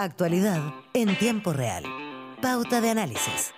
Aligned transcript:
Actualidad 0.00 0.62
en 0.94 1.18
tiempo 1.18 1.52
real. 1.52 1.82
Pauta 2.40 2.80
de 2.80 2.90
análisis. 2.90 3.52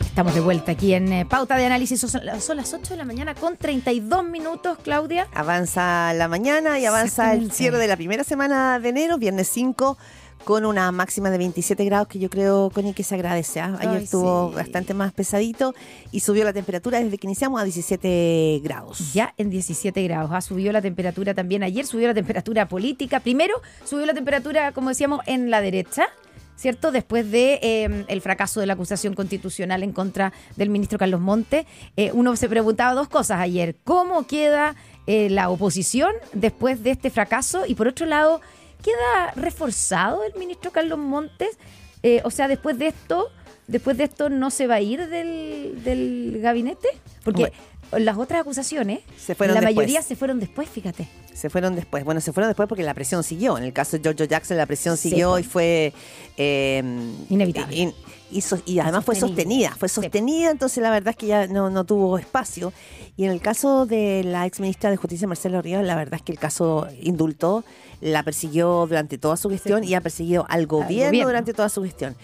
Estamos 0.00 0.34
de 0.34 0.40
vuelta 0.40 0.72
aquí 0.72 0.94
en 0.94 1.12
eh, 1.12 1.24
Pauta 1.24 1.56
de 1.56 1.64
Análisis. 1.64 2.00
Son, 2.00 2.10
son 2.40 2.56
las 2.56 2.74
8 2.74 2.94
de 2.94 2.96
la 2.96 3.04
mañana 3.04 3.36
con 3.36 3.56
32 3.56 4.24
minutos, 4.24 4.78
Claudia. 4.82 5.28
Avanza 5.32 6.12
la 6.14 6.26
mañana 6.26 6.80
y 6.80 6.86
avanza 6.86 7.34
el 7.34 7.52
cierre 7.52 7.78
de 7.78 7.86
la 7.86 7.96
primera 7.96 8.24
semana 8.24 8.80
de 8.80 8.88
enero, 8.88 9.16
viernes 9.16 9.48
5, 9.48 9.96
con 10.44 10.64
una 10.64 10.92
máxima 10.92 11.30
de 11.30 11.38
27 11.38 11.84
grados 11.84 12.08
que 12.08 12.18
yo 12.18 12.30
creo, 12.30 12.70
Connie, 12.72 12.94
que 12.94 13.02
se 13.02 13.16
agradece. 13.16 13.60
¿ah? 13.60 13.76
Ayer 13.80 13.96
Ay, 13.96 14.04
estuvo 14.04 14.50
sí. 14.50 14.54
bastante 14.54 14.94
más 14.94 15.12
pesadito 15.12 15.74
y 16.12 16.20
subió 16.20 16.44
la 16.44 16.52
temperatura 16.52 17.00
desde 17.00 17.18
que 17.18 17.26
iniciamos 17.26 17.60
a 17.60 17.64
17 17.64 18.60
grados. 18.62 19.12
Ya 19.12 19.34
en 19.38 19.50
17 19.50 20.02
grados. 20.04 20.30
Ha 20.32 20.40
subido 20.40 20.72
la 20.72 20.82
temperatura 20.82 21.34
también. 21.34 21.62
Ayer 21.62 21.84
subió 21.84 22.06
la 22.06 22.14
temperatura 22.14 22.68
política. 22.68 23.20
Primero 23.20 23.60
subió 23.84 24.06
la 24.06 24.14
temperatura, 24.14 24.72
como 24.72 24.90
decíamos, 24.90 25.20
en 25.26 25.50
la 25.50 25.60
derecha. 25.60 26.06
¿Cierto? 26.54 26.90
Después 26.90 27.30
de 27.30 27.58
eh, 27.62 28.04
el 28.08 28.22
fracaso 28.22 28.60
de 28.60 28.66
la 28.66 28.72
acusación 28.72 29.12
constitucional 29.12 29.82
en 29.82 29.92
contra 29.92 30.32
del 30.56 30.70
ministro 30.70 30.98
Carlos 30.98 31.20
Monte, 31.20 31.66
eh, 31.98 32.12
uno 32.14 32.34
se 32.34 32.48
preguntaba 32.48 32.94
dos 32.94 33.08
cosas 33.08 33.40
ayer. 33.40 33.76
¿Cómo 33.84 34.26
queda 34.26 34.74
eh, 35.06 35.28
la 35.28 35.50
oposición 35.50 36.12
después 36.32 36.82
de 36.82 36.92
este 36.92 37.10
fracaso? 37.10 37.66
Y 37.66 37.74
por 37.74 37.88
otro 37.88 38.06
lado, 38.06 38.40
¿queda 38.82 39.32
reforzado 39.36 40.24
el 40.24 40.34
ministro 40.38 40.70
Carlos 40.70 40.98
Montes? 40.98 41.58
Eh, 42.02 42.20
o 42.24 42.30
sea, 42.30 42.48
después 42.48 42.78
de 42.78 42.88
esto, 42.88 43.30
después 43.66 43.96
de 43.98 44.04
esto 44.04 44.28
no 44.30 44.50
se 44.50 44.66
va 44.66 44.76
a 44.76 44.80
ir 44.80 45.08
del, 45.08 45.80
del 45.82 46.38
gabinete, 46.40 46.88
porque 47.24 47.52
las 47.92 48.16
otras 48.18 48.40
acusaciones, 48.40 49.00
Se 49.16 49.34
fueron 49.34 49.54
la 49.54 49.60
después. 49.60 49.76
mayoría 49.76 50.02
se 50.02 50.16
fueron 50.16 50.40
después, 50.40 50.68
fíjate. 50.68 51.08
Se 51.34 51.50
fueron 51.50 51.76
después. 51.76 52.02
Bueno, 52.04 52.20
se 52.20 52.32
fueron 52.32 52.48
después 52.50 52.68
porque 52.68 52.82
la 52.82 52.94
presión 52.94 53.22
siguió. 53.22 53.56
En 53.58 53.64
el 53.64 53.72
caso 53.72 53.96
de 53.96 54.02
Giorgio 54.02 54.24
Jackson, 54.24 54.56
la 54.56 54.66
presión 54.66 54.96
siguió 54.96 55.38
y 55.38 55.42
fue. 55.44 55.92
eh, 56.36 56.82
Inevitable. 57.28 57.76
in- 57.76 57.94
y, 58.30 58.40
so- 58.40 58.60
y 58.66 58.78
además 58.80 59.04
fue 59.04 59.14
sostenida. 59.16 59.74
Fue 59.78 59.88
sostenida, 59.88 60.50
entonces 60.50 60.82
la 60.82 60.90
verdad 60.90 61.10
es 61.10 61.16
que 61.16 61.26
ya 61.26 61.46
no, 61.46 61.70
no 61.70 61.84
tuvo 61.84 62.18
espacio. 62.18 62.72
Y 63.16 63.24
en 63.24 63.30
el 63.30 63.40
caso 63.40 63.86
de 63.86 64.22
la 64.24 64.46
ex 64.46 64.60
ministra 64.60 64.90
de 64.90 64.96
Justicia, 64.96 65.26
Marcelo 65.26 65.62
Ríos, 65.62 65.84
la 65.84 65.94
verdad 65.96 66.14
es 66.14 66.22
que 66.22 66.32
el 66.32 66.38
caso 66.38 66.86
indultó, 67.00 67.64
la 68.00 68.22
persiguió 68.22 68.86
durante 68.86 69.16
toda 69.18 69.36
su 69.36 69.48
gestión 69.48 69.84
y 69.84 69.94
ha 69.94 70.00
perseguido 70.00 70.44
al 70.48 70.66
gobierno, 70.66 71.06
gobierno. 71.06 71.28
durante 71.28 71.54
toda 71.54 71.68
su 71.68 71.82
gestión. 71.82 72.14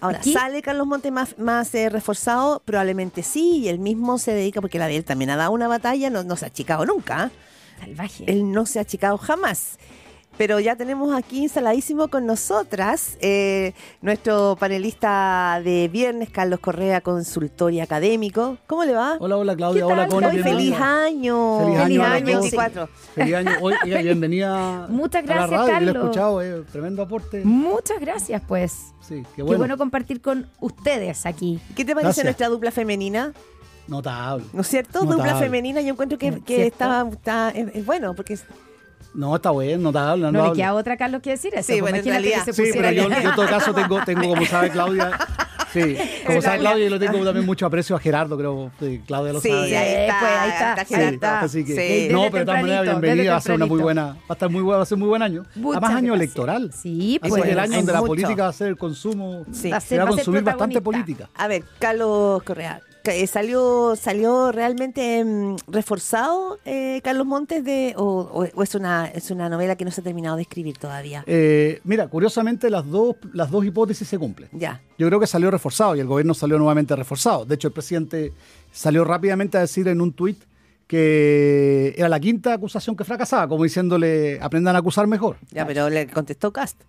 Ahora, 0.00 0.18
Aquí- 0.18 0.32
¿sale 0.32 0.62
Carlos 0.62 0.86
Montes 0.86 1.10
más, 1.12 1.36
más 1.38 1.74
eh, 1.74 1.88
reforzado? 1.88 2.62
Probablemente 2.64 3.22
sí, 3.24 3.58
y 3.64 3.68
él 3.68 3.78
mismo 3.80 4.16
se 4.18 4.32
dedica, 4.32 4.60
porque 4.60 4.78
la 4.78 4.86
de 4.86 4.96
él 4.96 5.04
también 5.04 5.30
ha 5.30 5.36
dado 5.36 5.50
una 5.50 5.66
batalla, 5.68 6.08
no, 6.08 6.22
no 6.22 6.36
se 6.36 6.44
ha 6.44 6.48
achicado 6.48 6.86
nunca. 6.86 7.24
¿ah? 7.24 7.30
Salvaje. 7.80 8.24
Él 8.26 8.50
no 8.52 8.64
se 8.64 8.78
ha 8.78 8.82
achicado 8.82 9.18
jamás. 9.18 9.76
Pero 10.38 10.60
ya 10.60 10.76
tenemos 10.76 11.12
aquí 11.16 11.42
instaladísimo 11.42 12.06
con 12.06 12.24
nosotras 12.24 13.18
eh, 13.20 13.72
nuestro 14.00 14.56
panelista 14.58 15.60
de 15.64 15.88
viernes, 15.88 16.30
Carlos 16.30 16.60
Correa, 16.60 17.00
consultor 17.00 17.72
y 17.72 17.80
académico. 17.80 18.56
¿Cómo 18.68 18.84
le 18.84 18.94
va? 18.94 19.16
Hola, 19.18 19.36
hola 19.36 19.56
Claudia, 19.56 19.80
¿Qué 19.80 19.84
hola 19.92 19.96
tal, 20.02 20.08
Connie. 20.08 20.28
Claudia? 20.40 20.44
Feliz 20.44 20.74
año. 20.80 21.58
Feliz 21.64 21.78
año 21.80 22.04
a 22.04 22.08
las 22.10 22.22
24. 22.22 22.88
Feliz 23.16 23.34
año. 23.34 23.50
Oiga, 23.60 23.80
bienvenida 24.02 24.86
Muchas 24.88 25.24
a 25.24 25.26
la 25.26 25.34
gracias, 25.34 25.50
radio. 25.50 25.66
Lo 25.68 25.72
he 25.72 25.72
Carlos. 25.92 26.04
escuchado, 26.04 26.42
eh, 26.42 26.62
tremendo 26.70 27.02
aporte. 27.02 27.44
Muchas 27.44 27.98
gracias, 27.98 28.40
pues. 28.46 28.94
Sí, 29.00 29.16
qué 29.16 29.26
Qué 29.36 29.42
bueno. 29.42 29.58
bueno 29.58 29.76
compartir 29.76 30.20
con 30.20 30.46
ustedes 30.60 31.26
aquí. 31.26 31.58
¿Qué 31.74 31.84
te 31.84 31.94
parece 31.94 32.06
Gracias. 32.06 32.24
nuestra 32.24 32.48
dupla 32.48 32.70
femenina? 32.70 33.32
Notable. 33.88 34.44
¿No 34.52 34.60
es 34.60 34.68
cierto? 34.68 35.00
Notable. 35.02 35.16
Dupla 35.16 35.36
femenina, 35.40 35.80
yo 35.80 35.94
encuentro 35.94 36.16
que, 36.16 36.40
que 36.42 36.66
está, 36.68 37.08
está- 37.10 37.50
es, 37.50 37.74
es 37.74 37.84
bueno, 37.84 38.14
porque 38.14 38.38
No, 39.14 39.34
está 39.36 39.50
bueno, 39.50 39.82
notable. 39.84 40.22
No 40.22 40.30
le 40.30 40.38
notable. 40.38 40.56
queda 40.62 40.74
otra, 40.74 40.96
Carlos, 40.96 41.22
que 41.22 41.30
decir 41.30 41.52
eso. 41.54 41.72
Sí, 41.72 41.80
bueno, 41.80 41.96
en 41.96 42.04
imagínate 42.06 42.20
realidad. 42.22 42.44
que 42.44 42.52
se 42.52 42.62
Sí, 42.64 42.70
pero 42.72 42.88
pusiera 42.88 42.92
yo, 42.92 43.08
yo 43.22 43.28
en 43.30 43.34
todo 43.34 43.46
caso 43.48 43.74
tengo, 43.74 44.00
tengo 44.04 44.28
como 44.28 44.46
sabe 44.46 44.70
Claudia, 44.70 45.18
sí, 45.72 45.96
como 46.26 46.40
sabe 46.42 46.58
Claudia, 46.58 46.84
yo 46.88 46.96
le 46.98 47.06
tengo 47.06 47.24
también 47.24 47.44
mucho 47.46 47.66
aprecio 47.66 47.96
a 47.96 47.98
Gerardo, 48.00 48.36
creo 48.36 48.70
que 48.78 49.00
Claudia 49.06 49.32
lo 49.32 49.40
Sí, 49.40 49.48
sabe. 49.48 49.76
ahí 49.76 49.94
está, 50.08 50.18
pues, 50.20 50.32
ahí 50.32 50.48
está, 50.50 50.70
está 50.72 50.84
Sí, 50.84 50.94
ahí 50.94 51.14
está. 51.14 51.40
así 51.40 51.64
que, 51.64 51.74
Sí. 52.08 52.12
No, 52.12 52.22
pero 52.30 52.38
de 52.38 52.44
todas 52.44 52.60
maneras, 52.60 52.82
bienvenida, 52.84 53.30
va 53.32 53.36
a 53.38 53.40
ser 53.40 53.54
una 53.56 53.66
muy 53.66 53.80
buena, 53.80 54.04
va 54.06 54.16
a 54.28 54.32
estar 54.34 54.50
muy 54.50 54.62
buena, 54.62 54.76
va 54.76 54.82
a 54.82 54.86
ser 54.86 54.98
muy 54.98 55.08
buen 55.08 55.22
año. 55.22 55.44
Muchas 55.56 55.82
Además, 55.82 55.90
año 55.98 56.12
gracias. 56.12 56.16
electoral. 56.22 56.72
Sí, 56.74 57.18
Así 57.22 57.30
pues. 57.30 57.42
que 57.42 57.50
el 57.52 57.58
año 57.58 57.76
donde 57.76 57.92
la 57.92 58.02
política 58.02 58.42
va 58.44 58.48
a 58.50 58.52
ser 58.52 58.68
el 58.68 58.76
consumo, 58.76 59.44
Sí. 59.52 59.70
Va 59.70 59.78
a 59.78 59.80
se 59.80 59.88
ser- 59.88 59.98
va 60.00 60.02
a 60.02 60.04
va 60.04 60.10
a 60.10 60.12
ser 60.12 60.24
consumir 60.24 60.42
bastante 60.44 60.80
política. 60.80 61.28
A 61.34 61.48
ver, 61.48 61.64
Carlos 61.78 62.42
Correa, 62.44 62.80
eh, 63.08 63.26
¿salió 63.26 63.94
salió 63.96 64.52
realmente 64.52 65.24
mm, 65.24 65.56
reforzado 65.68 66.58
eh, 66.64 67.00
Carlos 67.02 67.26
Montes 67.26 67.64
de 67.64 67.94
o, 67.96 68.02
o- 68.04 68.46
o 68.54 68.62
es 68.62 68.74
una 68.74 69.06
es 69.06 69.30
una 69.30 69.48
novela 69.48 69.76
que 69.76 69.84
no 69.84 69.90
se 69.90 70.00
ha 70.00 70.04
terminado 70.04 70.36
de 70.36 70.42
escribir 70.42 70.78
todavía? 70.78 71.24
Eh, 71.26 71.80
mira, 71.84 72.08
curiosamente 72.08 72.70
las 72.70 72.86
dos, 72.88 73.16
las 73.32 73.50
dos 73.50 73.64
hipótesis 73.64 74.06
se 74.08 74.18
cumplen. 74.18 74.48
Ya. 74.52 74.80
Yo 74.98 75.06
creo 75.08 75.20
que 75.20 75.26
salió 75.26 75.50
reforzado 75.50 75.96
y 75.96 76.00
el 76.00 76.06
gobierno 76.06 76.34
salió 76.34 76.58
nuevamente 76.58 76.94
reforzado. 76.96 77.44
De 77.44 77.54
hecho, 77.56 77.68
el 77.68 77.74
presidente 77.74 78.32
salió 78.72 79.04
rápidamente 79.04 79.56
a 79.58 79.60
decir 79.60 79.88
en 79.88 80.00
un 80.00 80.12
tuit 80.12 80.38
que 80.86 81.94
era 81.96 82.08
la 82.08 82.18
quinta 82.18 82.54
acusación 82.54 82.96
que 82.96 83.04
fracasaba, 83.04 83.46
como 83.46 83.62
diciéndole, 83.64 84.38
aprendan 84.40 84.74
a 84.74 84.78
acusar 84.78 85.06
mejor. 85.06 85.36
Ya, 85.50 85.66
pero 85.66 85.88
le 85.90 86.06
contestó 86.08 86.52
Cast. 86.52 86.80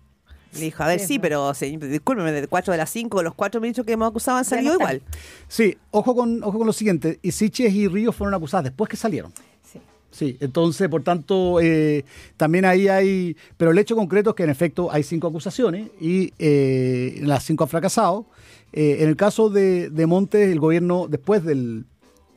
Le 0.54 0.60
dijo, 0.60 0.82
a 0.82 0.86
ver, 0.88 1.00
Sí, 1.00 1.06
sí, 1.06 1.18
pero 1.18 1.54
se- 1.54 1.66
discúlpeme, 1.76 2.32
de 2.32 2.46
cuatro 2.48 2.72
de 2.72 2.78
las 2.78 2.90
cinco, 2.90 3.22
los 3.22 3.34
cuatro 3.34 3.60
ministros 3.60 3.86
que 3.86 3.92
hemos 3.92 4.08
acusado 4.08 4.38
han 4.38 4.44
salido 4.44 4.72
no 4.72 4.80
igual. 4.80 5.02
Sí, 5.48 5.76
ojo 5.92 6.14
con, 6.14 6.42
ojo 6.42 6.58
con 6.58 6.66
lo 6.66 6.72
siguiente, 6.72 7.18
y 7.22 7.30
Siches 7.32 7.72
y 7.72 7.86
Ríos 7.88 8.16
fueron 8.16 8.34
acusadas 8.34 8.64
después 8.64 8.88
que 8.90 8.96
salieron. 8.96 9.32
Sí. 9.70 9.78
Sí, 10.10 10.36
entonces, 10.40 10.88
por 10.88 11.04
tanto, 11.04 11.60
eh, 11.60 12.04
también 12.36 12.64
ahí 12.64 12.88
hay, 12.88 13.36
pero 13.56 13.70
el 13.70 13.78
hecho 13.78 13.94
concreto 13.94 14.30
es 14.30 14.36
que 14.36 14.42
en 14.42 14.50
efecto 14.50 14.90
hay 14.90 15.04
cinco 15.04 15.28
acusaciones 15.28 15.88
y 16.00 16.32
eh, 16.40 17.20
las 17.22 17.44
cinco 17.44 17.62
han 17.64 17.70
fracasado. 17.70 18.26
Eh, 18.72 18.98
en 19.00 19.08
el 19.08 19.14
caso 19.16 19.50
de, 19.50 19.88
de 19.88 20.06
Montes, 20.06 20.50
el 20.50 20.58
gobierno, 20.58 21.06
después 21.08 21.44
del, 21.44 21.84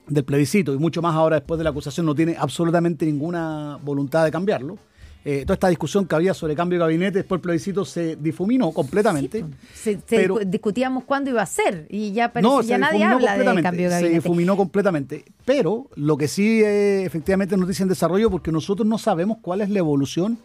del 0.07 0.23
plebiscito 0.23 0.73
y 0.73 0.78
mucho 0.78 1.02
más 1.02 1.16
ahora 1.16 1.38
después 1.38 1.57
de 1.57 1.63
la 1.63 1.72
acusación, 1.72 2.06
no 2.06 2.13
tiene 2.13 2.35
absolutamente 2.38 3.06
ninguna 3.07 3.79
voluntad 3.84 4.23
de 4.23 4.31
cambiarlo. 4.31 4.78
Eh, 5.25 5.44
toda 5.45 5.53
esta 5.53 5.69
discusión 5.69 6.06
que 6.06 6.16
había 6.16 6.34
sobre 6.34 6.53
cambio 6.56 6.78
de 6.79 6.84
gabinete 6.85 7.19
después 7.19 7.38
del 7.39 7.44
plebiscito 7.44 7.85
se 7.85 8.17
difuminó 8.17 8.72
completamente. 8.73 9.45
Se, 9.73 9.94
se 9.94 10.00
Pero- 10.06 10.35
discu- 10.35 10.45
discutíamos 10.45 11.06
cuándo 11.06 11.29
iba 11.29 11.41
a 11.41 11.45
ser 11.45 11.88
y 11.89 12.11
ya, 12.11 12.34
parece, 12.34 12.50
No, 12.50 12.61
ya 12.61 12.75
se 12.75 12.79
nadie 12.79 13.03
habla 13.06 13.38
de 13.38 13.61
cambio 13.61 13.84
de 13.85 13.89
Se 13.89 14.01
gabinete. 14.01 14.16
difuminó 14.16 14.57
completamente. 14.57 15.23
Pero 15.45 15.88
lo 15.95 16.17
que 16.17 16.28
sí 16.28 16.61
eh, 16.63 17.06
efectivamente 17.06 17.56
es 17.56 17.61
noticia 17.61 17.84
en 17.84 17.89
desarrollo 17.89 18.29
porque 18.29 18.51
nosotros 18.51 18.85
no 18.88 18.97
sabemos 18.97 19.38
cuál 19.41 19.61
es 19.61 19.69
la 19.69 19.79
evolución 19.79 20.38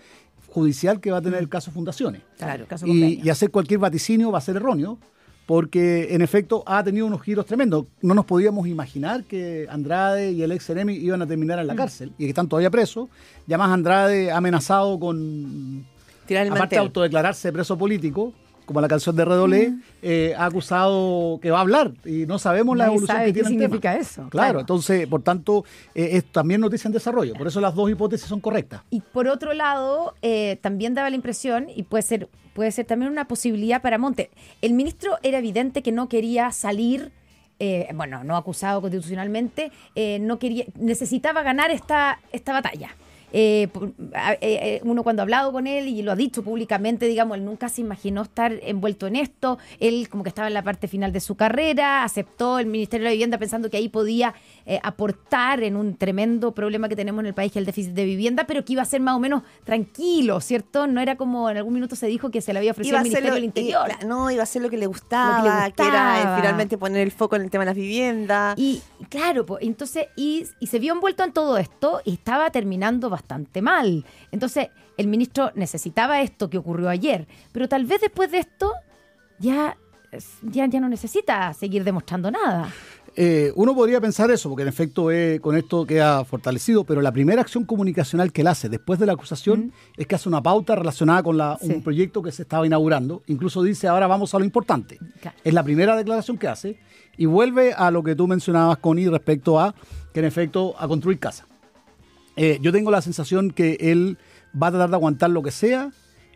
judicial 0.48 1.00
que 1.00 1.10
va 1.10 1.18
a 1.18 1.22
tener 1.22 1.40
el 1.40 1.48
caso 1.48 1.70
Fundaciones. 1.70 2.22
Claro, 2.38 2.66
caso 2.66 2.86
Y, 2.86 3.20
y 3.22 3.28
hacer 3.30 3.50
cualquier 3.50 3.80
vaticinio 3.80 4.30
va 4.30 4.38
a 4.38 4.42
ser 4.42 4.56
erróneo 4.56 4.98
porque 5.48 6.08
en 6.14 6.20
efecto 6.20 6.62
ha 6.66 6.84
tenido 6.84 7.06
unos 7.06 7.22
giros 7.22 7.46
tremendos. 7.46 7.86
No 8.02 8.12
nos 8.12 8.26
podíamos 8.26 8.68
imaginar 8.68 9.24
que 9.24 9.66
Andrade 9.70 10.30
y 10.32 10.42
el 10.42 10.52
ex 10.52 10.66
Ceremi 10.66 10.92
iban 10.92 11.22
a 11.22 11.26
terminar 11.26 11.58
en 11.58 11.64
Mm. 11.64 11.68
la 11.68 11.74
cárcel 11.74 12.12
y 12.18 12.24
que 12.24 12.28
están 12.28 12.46
todavía 12.50 12.68
presos. 12.68 13.08
Y 13.46 13.54
además 13.54 13.70
Andrade 13.70 14.30
amenazado 14.30 15.00
con 15.00 15.86
Tirar 16.26 16.44
el 16.46 16.52
aparte 16.52 16.74
de 16.74 16.80
autodeclararse 16.82 17.50
preso 17.50 17.78
político, 17.78 18.34
como 18.68 18.82
la 18.82 18.86
canción 18.88 19.16
de 19.16 19.24
Redolé, 19.24 19.72
eh, 20.02 20.34
ha 20.36 20.44
acusado 20.44 21.40
que 21.40 21.50
va 21.50 21.56
a 21.56 21.60
hablar 21.62 21.92
y 22.04 22.26
no 22.26 22.38
sabemos 22.38 22.76
la 22.76 22.84
evolución 22.88 23.16
sabe 23.16 23.28
que 23.28 23.32
qué 23.32 23.40
tiene 23.40 23.48
tema. 23.48 23.60
significa 23.62 23.96
eso, 23.96 24.14
Claro, 24.14 24.30
claro. 24.30 24.60
entonces, 24.60 25.06
por 25.06 25.22
tanto, 25.22 25.64
eh, 25.94 26.10
es 26.12 26.24
también 26.26 26.60
noticia 26.60 26.86
en 26.86 26.92
desarrollo. 26.92 27.32
Por 27.32 27.46
eso 27.46 27.62
las 27.62 27.74
dos 27.74 27.90
hipótesis 27.90 28.28
son 28.28 28.40
correctas. 28.40 28.82
Y 28.90 29.00
por 29.00 29.26
otro 29.26 29.54
lado, 29.54 30.14
eh, 30.20 30.58
también 30.60 30.92
daba 30.92 31.08
la 31.08 31.16
impresión, 31.16 31.68
y 31.74 31.84
puede 31.84 32.02
ser, 32.02 32.28
puede 32.52 32.70
ser 32.70 32.84
también 32.84 33.10
una 33.10 33.26
posibilidad 33.26 33.80
para 33.80 33.96
Monte. 33.96 34.28
El 34.60 34.74
ministro 34.74 35.16
era 35.22 35.38
evidente 35.38 35.82
que 35.82 35.90
no 35.90 36.10
quería 36.10 36.52
salir, 36.52 37.10
eh, 37.58 37.88
bueno, 37.94 38.22
no 38.22 38.36
acusado 38.36 38.82
constitucionalmente, 38.82 39.72
eh, 39.94 40.18
no 40.20 40.38
quería, 40.38 40.66
necesitaba 40.78 41.42
ganar 41.42 41.70
esta, 41.70 42.20
esta 42.32 42.52
batalla. 42.52 42.90
Eh, 43.32 43.68
eh, 44.14 44.38
eh, 44.40 44.80
uno 44.84 45.02
cuando 45.02 45.22
ha 45.22 45.24
hablado 45.24 45.52
con 45.52 45.66
él 45.66 45.88
y 45.88 46.02
lo 46.02 46.12
ha 46.12 46.16
dicho 46.16 46.42
públicamente, 46.42 47.06
digamos, 47.06 47.36
él 47.36 47.44
nunca 47.44 47.68
se 47.68 47.80
imaginó 47.80 48.22
estar 48.22 48.52
envuelto 48.62 49.06
en 49.06 49.16
esto. 49.16 49.58
Él 49.80 50.08
como 50.08 50.22
que 50.22 50.28
estaba 50.28 50.48
en 50.48 50.54
la 50.54 50.62
parte 50.62 50.88
final 50.88 51.12
de 51.12 51.20
su 51.20 51.34
carrera, 51.34 52.04
aceptó 52.04 52.58
el 52.58 52.66
Ministerio 52.66 53.04
de 53.04 53.10
la 53.10 53.12
Vivienda 53.12 53.38
pensando 53.38 53.70
que 53.70 53.76
ahí 53.76 53.88
podía 53.88 54.34
eh, 54.70 54.78
aportar 54.82 55.62
en 55.62 55.76
un 55.76 55.96
tremendo 55.96 56.52
problema 56.52 56.90
que 56.90 56.94
tenemos 56.94 57.20
en 57.20 57.26
el 57.28 57.32
país, 57.32 57.50
que 57.50 57.58
es 57.58 57.62
el 57.62 57.64
déficit 57.64 57.94
de 57.94 58.04
vivienda, 58.04 58.44
pero 58.46 58.66
que 58.66 58.74
iba 58.74 58.82
a 58.82 58.84
ser 58.84 59.00
más 59.00 59.16
o 59.16 59.18
menos 59.18 59.42
tranquilo, 59.64 60.42
¿cierto? 60.42 60.86
No 60.86 61.00
era 61.00 61.16
como 61.16 61.48
en 61.48 61.56
algún 61.56 61.72
minuto 61.72 61.96
se 61.96 62.06
dijo 62.06 62.30
que 62.30 62.42
se 62.42 62.52
le 62.52 62.58
había 62.58 62.72
ofrecido 62.72 62.98
al 62.98 63.04
Ministerio 63.04 63.30
lo, 63.30 63.34
del 63.36 63.44
Interior. 63.44 63.88
no, 64.06 64.30
iba 64.30 64.42
a 64.42 64.44
hacer 64.44 64.60
lo 64.60 64.68
que 64.68 64.76
le 64.76 64.84
gustaba, 64.84 65.38
Lo 65.38 65.44
que 65.44 65.68
le 65.68 65.72
que 65.72 65.82
era 65.84 66.16
eh, 66.16 66.16
gustaba. 66.16 66.36
finalmente 66.36 66.76
poner 66.76 67.00
el 67.00 67.12
foco 67.12 67.36
en 67.36 67.42
el 67.44 67.50
tema 67.50 67.62
de 67.62 67.70
las 67.70 67.76
viviendas. 67.76 68.58
Y 68.58 68.82
claro, 69.08 69.46
pues, 69.46 69.64
entonces, 69.64 70.08
y, 70.16 70.44
y 70.60 70.66
se 70.66 70.78
vio 70.78 70.92
envuelto 70.92 71.24
en 71.24 71.32
todo 71.32 71.56
esto 71.56 72.02
y 72.04 72.12
estaba 72.12 72.50
terminando 72.50 73.08
bastante 73.08 73.62
mal. 73.62 74.04
Entonces, 74.32 74.68
el 74.98 75.06
ministro 75.06 75.50
necesitaba 75.54 76.20
esto 76.20 76.50
que 76.50 76.58
ocurrió 76.58 76.90
ayer, 76.90 77.26
pero 77.52 77.70
tal 77.70 77.86
vez 77.86 78.02
después 78.02 78.30
de 78.30 78.40
esto 78.40 78.74
ya, 79.38 79.78
ya, 80.42 80.66
ya 80.66 80.78
no 80.78 80.90
necesita 80.90 81.54
seguir 81.54 81.84
demostrando 81.84 82.30
nada. 82.30 82.70
Eh, 83.20 83.52
uno 83.56 83.74
podría 83.74 84.00
pensar 84.00 84.30
eso, 84.30 84.48
porque 84.48 84.62
en 84.62 84.68
efecto 84.68 85.10
eh, 85.10 85.40
con 85.42 85.56
esto 85.56 85.84
queda 85.84 86.24
fortalecido, 86.24 86.84
pero 86.84 87.00
la 87.02 87.10
primera 87.10 87.42
acción 87.42 87.64
comunicacional 87.64 88.30
que 88.32 88.42
él 88.42 88.46
hace 88.46 88.68
después 88.68 89.00
de 89.00 89.06
la 89.06 89.14
acusación 89.14 89.72
es 89.96 90.06
que 90.06 90.14
hace 90.14 90.28
una 90.28 90.40
pauta 90.40 90.76
relacionada 90.76 91.24
con 91.24 91.36
la- 91.36 91.58
Sí. 91.60 91.66
un 91.72 91.82
proyecto 91.82 92.22
que 92.22 92.30
se 92.30 92.42
estaba 92.42 92.64
inaugurando. 92.64 93.22
Incluso 93.26 93.60
dice, 93.64 93.88
ahora 93.88 94.06
vamos 94.06 94.34
a 94.34 94.38
lo 94.38 94.44
importante. 94.44 94.98
Claro. 95.20 95.36
Es 95.42 95.52
la 95.52 95.64
primera 95.64 95.96
declaración 95.96 96.38
que 96.38 96.46
hace 96.46 96.78
y 97.16 97.26
vuelve 97.26 97.72
a 97.72 97.90
lo 97.90 98.04
que 98.04 98.14
tú 98.14 98.28
mencionabas, 98.28 98.78
Connie, 98.78 99.08
respecto 99.08 99.58
a 99.58 99.74
que 100.14 100.20
en 100.20 100.26
efecto 100.26 100.76
a 100.78 100.86
construir 100.86 101.18
casa. 101.18 101.44
Eh, 102.36 102.58
yo 102.62 102.70
tengo 102.70 102.92
la 102.92 103.02
sensación 103.02 103.50
que 103.50 103.78
él 103.80 104.16
va 104.54 104.68
a 104.68 104.70
tratar 104.70 104.90
de 104.90 104.94
aguantar 104.94 105.30
lo 105.30 105.42
que 105.42 105.50
sea 105.50 105.90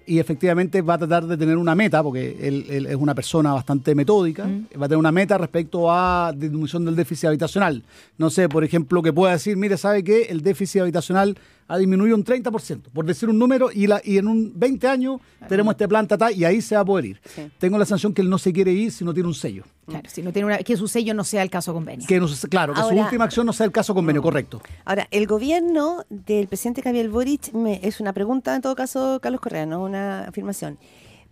y 0.06 0.18
efectivamente 0.18 0.82
va 0.82 0.94
a 0.94 0.98
tratar 0.98 1.26
de 1.26 1.36
tener 1.36 1.56
una 1.56 1.74
meta, 1.74 2.02
porque 2.02 2.36
él, 2.40 2.66
él 2.68 2.86
es 2.86 2.96
una 2.96 3.14
persona 3.14 3.52
bastante 3.52 3.94
metódica, 3.94 4.44
va 4.44 4.86
a 4.86 4.88
tener 4.88 4.98
una 4.98 5.12
meta 5.12 5.38
respecto 5.38 5.90
a 5.90 6.32
disminución 6.36 6.84
del 6.84 6.96
déficit 6.96 7.26
habitacional. 7.26 7.82
No 8.18 8.30
sé, 8.30 8.48
por 8.48 8.64
ejemplo, 8.64 9.02
que 9.02 9.12
pueda 9.12 9.32
decir, 9.32 9.56
mire, 9.56 9.76
¿sabe 9.76 10.02
qué? 10.04 10.22
El 10.22 10.42
déficit 10.42 10.82
habitacional 10.82 11.36
ha 11.68 11.78
disminuido 11.78 12.16
un 12.16 12.24
30%, 12.24 12.82
por 12.92 13.06
decir 13.06 13.28
un 13.28 13.38
número, 13.38 13.70
y, 13.72 13.86
la, 13.86 14.00
y 14.04 14.18
en 14.18 14.28
un 14.28 14.52
20 14.54 14.88
años 14.88 15.20
tenemos 15.48 15.72
este 15.72 15.88
plan, 15.88 16.06
tata, 16.06 16.30
y 16.30 16.44
ahí 16.44 16.60
se 16.60 16.74
va 16.74 16.82
a 16.82 16.84
poder 16.84 17.06
ir. 17.06 17.20
Sí. 17.24 17.42
Tengo 17.58 17.78
la 17.78 17.84
sensación 17.84 18.12
que 18.12 18.22
él 18.22 18.28
no 18.28 18.38
se 18.38 18.52
quiere 18.52 18.72
ir 18.72 18.92
si 18.92 19.04
no 19.04 19.14
tiene 19.14 19.28
un 19.28 19.34
sello. 19.34 19.64
Claro, 19.86 20.08
si 20.08 20.22
no 20.22 20.32
tiene 20.32 20.46
una, 20.46 20.58
que 20.58 20.76
su 20.76 20.86
sello 20.86 21.12
no 21.12 21.24
sea 21.24 21.42
el 21.42 21.50
caso 21.50 21.72
convenio. 21.74 22.06
Que 22.06 22.20
no 22.20 22.26
claro, 22.48 22.72
que 22.72 22.80
su 22.82 22.88
última 22.94 23.24
acción 23.24 23.44
no 23.46 23.52
sea 23.52 23.66
el 23.66 23.72
caso 23.72 23.94
convenio, 23.94 24.22
correcto. 24.22 24.60
Ahora, 24.84 25.08
el 25.10 25.26
gobierno 25.26 26.04
del 26.08 26.46
presidente 26.46 26.82
Gabriel 26.82 27.08
Boric, 27.08 27.52
me- 27.52 27.80
es 27.82 27.98
una 28.00 28.12
pregunta 28.12 28.54
en 28.54 28.62
todo 28.62 28.76
caso, 28.76 29.18
Carlos 29.20 29.40
Correa, 29.40 29.66
no 29.66 29.82
una 29.82 30.24
afirmación. 30.28 30.78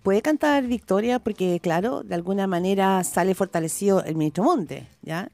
¿Puede 0.03 0.21
cantar 0.23 0.65
victoria? 0.67 1.19
Porque, 1.21 1.61
claro, 1.61 2.03
de 2.03 2.15
alguna 2.15 2.47
manera 2.47 3.05
sale 3.05 3.35
fortalecido 3.35 4.03
el 4.03 4.17
ministro 4.17 4.43
Monte, 4.45 4.89
¿ya? 5.03 5.29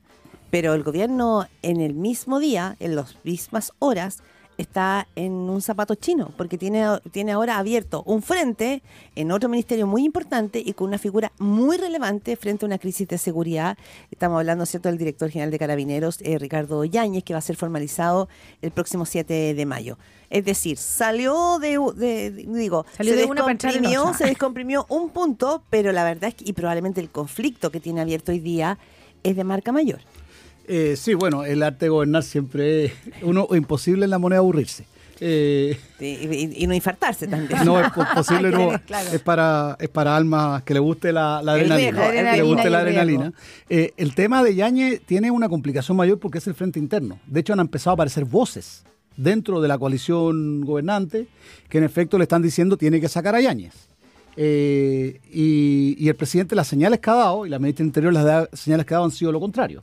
Pero 0.51 0.75
el 0.75 0.83
gobierno 0.83 1.47
en 1.63 1.81
el 1.81 1.95
mismo 1.95 2.39
día, 2.39 2.77
en 2.81 2.97
las 2.97 3.17
mismas 3.25 3.73
horas, 3.79 4.19
está 4.59 5.07
en 5.17 5.33
un 5.33 5.61
zapato 5.61 5.95
chino, 5.95 6.31
porque 6.37 6.57
tiene, 6.59 6.85
tiene 7.11 7.33
ahora 7.33 7.59
abierto 7.59 8.03
un 8.07 8.23
frente 8.23 8.83
en 9.15 9.31
otro 9.33 9.49
ministerio 9.49 9.87
muy 9.87 10.05
importante 10.05 10.63
y 10.65 10.73
con 10.73 10.89
una 10.89 10.99
figura 10.99 11.33
muy 11.39 11.77
relevante 11.77 12.37
frente 12.37 12.65
a 12.65 12.69
una 12.69 12.79
crisis 12.79 13.07
de 13.09 13.19
seguridad. 13.19 13.77
Estamos 14.11 14.39
hablando, 14.39 14.65
¿cierto?, 14.67 14.89
del 14.89 14.99
director 14.99 15.31
general 15.31 15.51
de 15.51 15.59
Carabineros, 15.59 16.19
eh, 16.23 16.39
Ricardo 16.39 16.85
Yáñez, 16.85 17.23
que 17.25 17.35
va 17.35 17.39
a 17.39 17.43
ser 17.43 17.57
formalizado 17.57 18.29
el 18.63 18.71
próximo 18.71 19.05
7 19.05 19.55
de 19.55 19.67
mayo. 19.67 19.99
Es 20.31 20.45
decir, 20.45 20.77
salió 20.79 21.59
de, 21.61 21.79
de- 21.95 22.31
digo, 22.31 22.85
Salió 22.97 23.13
se 23.13 23.21
de 23.21 23.27
descomprimió, 23.27 24.15
se 24.15 24.25
descomprimió 24.27 24.87
un 24.89 25.11
punto, 25.11 25.63
pero 25.71 25.93
la 25.93 26.03
verdad 26.05 26.29
es 26.29 26.35
que, 26.35 26.45
y 26.49 26.53
probablemente 26.53 27.01
el 27.01 27.11
conflicto 27.11 27.71
que 27.71 27.79
tiene 27.81 28.01
abierto 28.01 28.33
hoy 28.33 28.41
día 28.41 28.79
es 29.23 29.37
de 29.37 29.45
marca 29.45 29.71
mayor. 29.71 30.01
Eh, 30.69 30.95
sí, 30.97 31.15
bueno, 31.15 31.45
el 31.45 31.63
arte 31.63 31.87
de 31.87 31.91
gobernar 31.91 32.23
siempre 32.23 32.87
es 32.87 32.93
uno 33.23 33.47
imposible 33.53 34.05
en 34.05 34.11
la 34.11 34.19
moneda 34.19 34.39
aburrirse. 34.41 34.85
Eh, 35.19 35.79
Y, 35.99 36.67
no 36.67 36.75
infartarse 36.75 37.27
también. 37.27 37.65
no 37.65 37.81
es 37.81 37.91
po- 37.93 38.05
posible, 38.15 38.51
no, 38.51 38.79
Claro. 38.87 39.09
es 39.13 39.21
para 39.21 39.77
es 39.81 39.89
para 39.89 40.15
almas 40.15 40.63
que 40.65 40.75
le 40.75 40.81
guste 40.81 41.11
la, 41.13 41.39
adrenalina, 41.39 41.77
riesgo, 41.77 42.11
que 42.11 42.23
le 42.37 42.43
guste 42.43 42.71
la 42.71 42.79
adrenalina. 42.81 43.33
Eh, 43.71 43.93
el 43.97 44.15
tema 44.15 44.43
de 44.45 44.55
Yañez 44.55 45.01
tiene 45.07 45.31
una 45.31 45.49
complicación 45.49 45.97
mayor 45.97 46.19
porque 46.19 46.39
es 46.39 46.47
el 46.49 46.55
frente 46.55 46.79
interno. 46.79 47.19
De 47.27 47.41
hecho, 47.41 47.55
han 47.55 47.61
empezado 47.61 47.93
a 47.93 47.95
aparecer 47.95 48.25
voces 48.27 48.85
dentro 49.17 49.63
de 49.63 49.69
la 49.69 49.79
coalición 49.79 50.61
gobernante 50.61 51.27
que 51.71 51.79
en 51.79 51.85
efecto 51.85 52.19
le 52.19 52.25
están 52.25 52.43
diciendo 52.43 52.77
tiene 52.77 53.01
que 53.01 53.09
sacar 53.09 53.35
a 53.35 53.41
Yañez. 53.41 53.73
Eh, 54.37 55.19
y, 55.33 55.97
y 55.99 56.09
el 56.09 56.15
presidente 56.17 56.55
las 56.55 56.69
señales 56.69 57.01
que 57.01 57.09
ha 57.09 57.15
dado 57.15 57.47
y 57.47 57.49
la 57.49 57.59
ministra 57.59 57.85
del 57.85 57.89
Interior 57.89 58.13
las 58.13 58.25
da- 58.25 58.49
señales 58.53 58.85
que 58.85 58.93
ha 58.93 58.97
dado 58.99 59.07
han 59.07 59.11
sido 59.13 59.33
lo 59.33 59.41
contrario. 59.41 59.83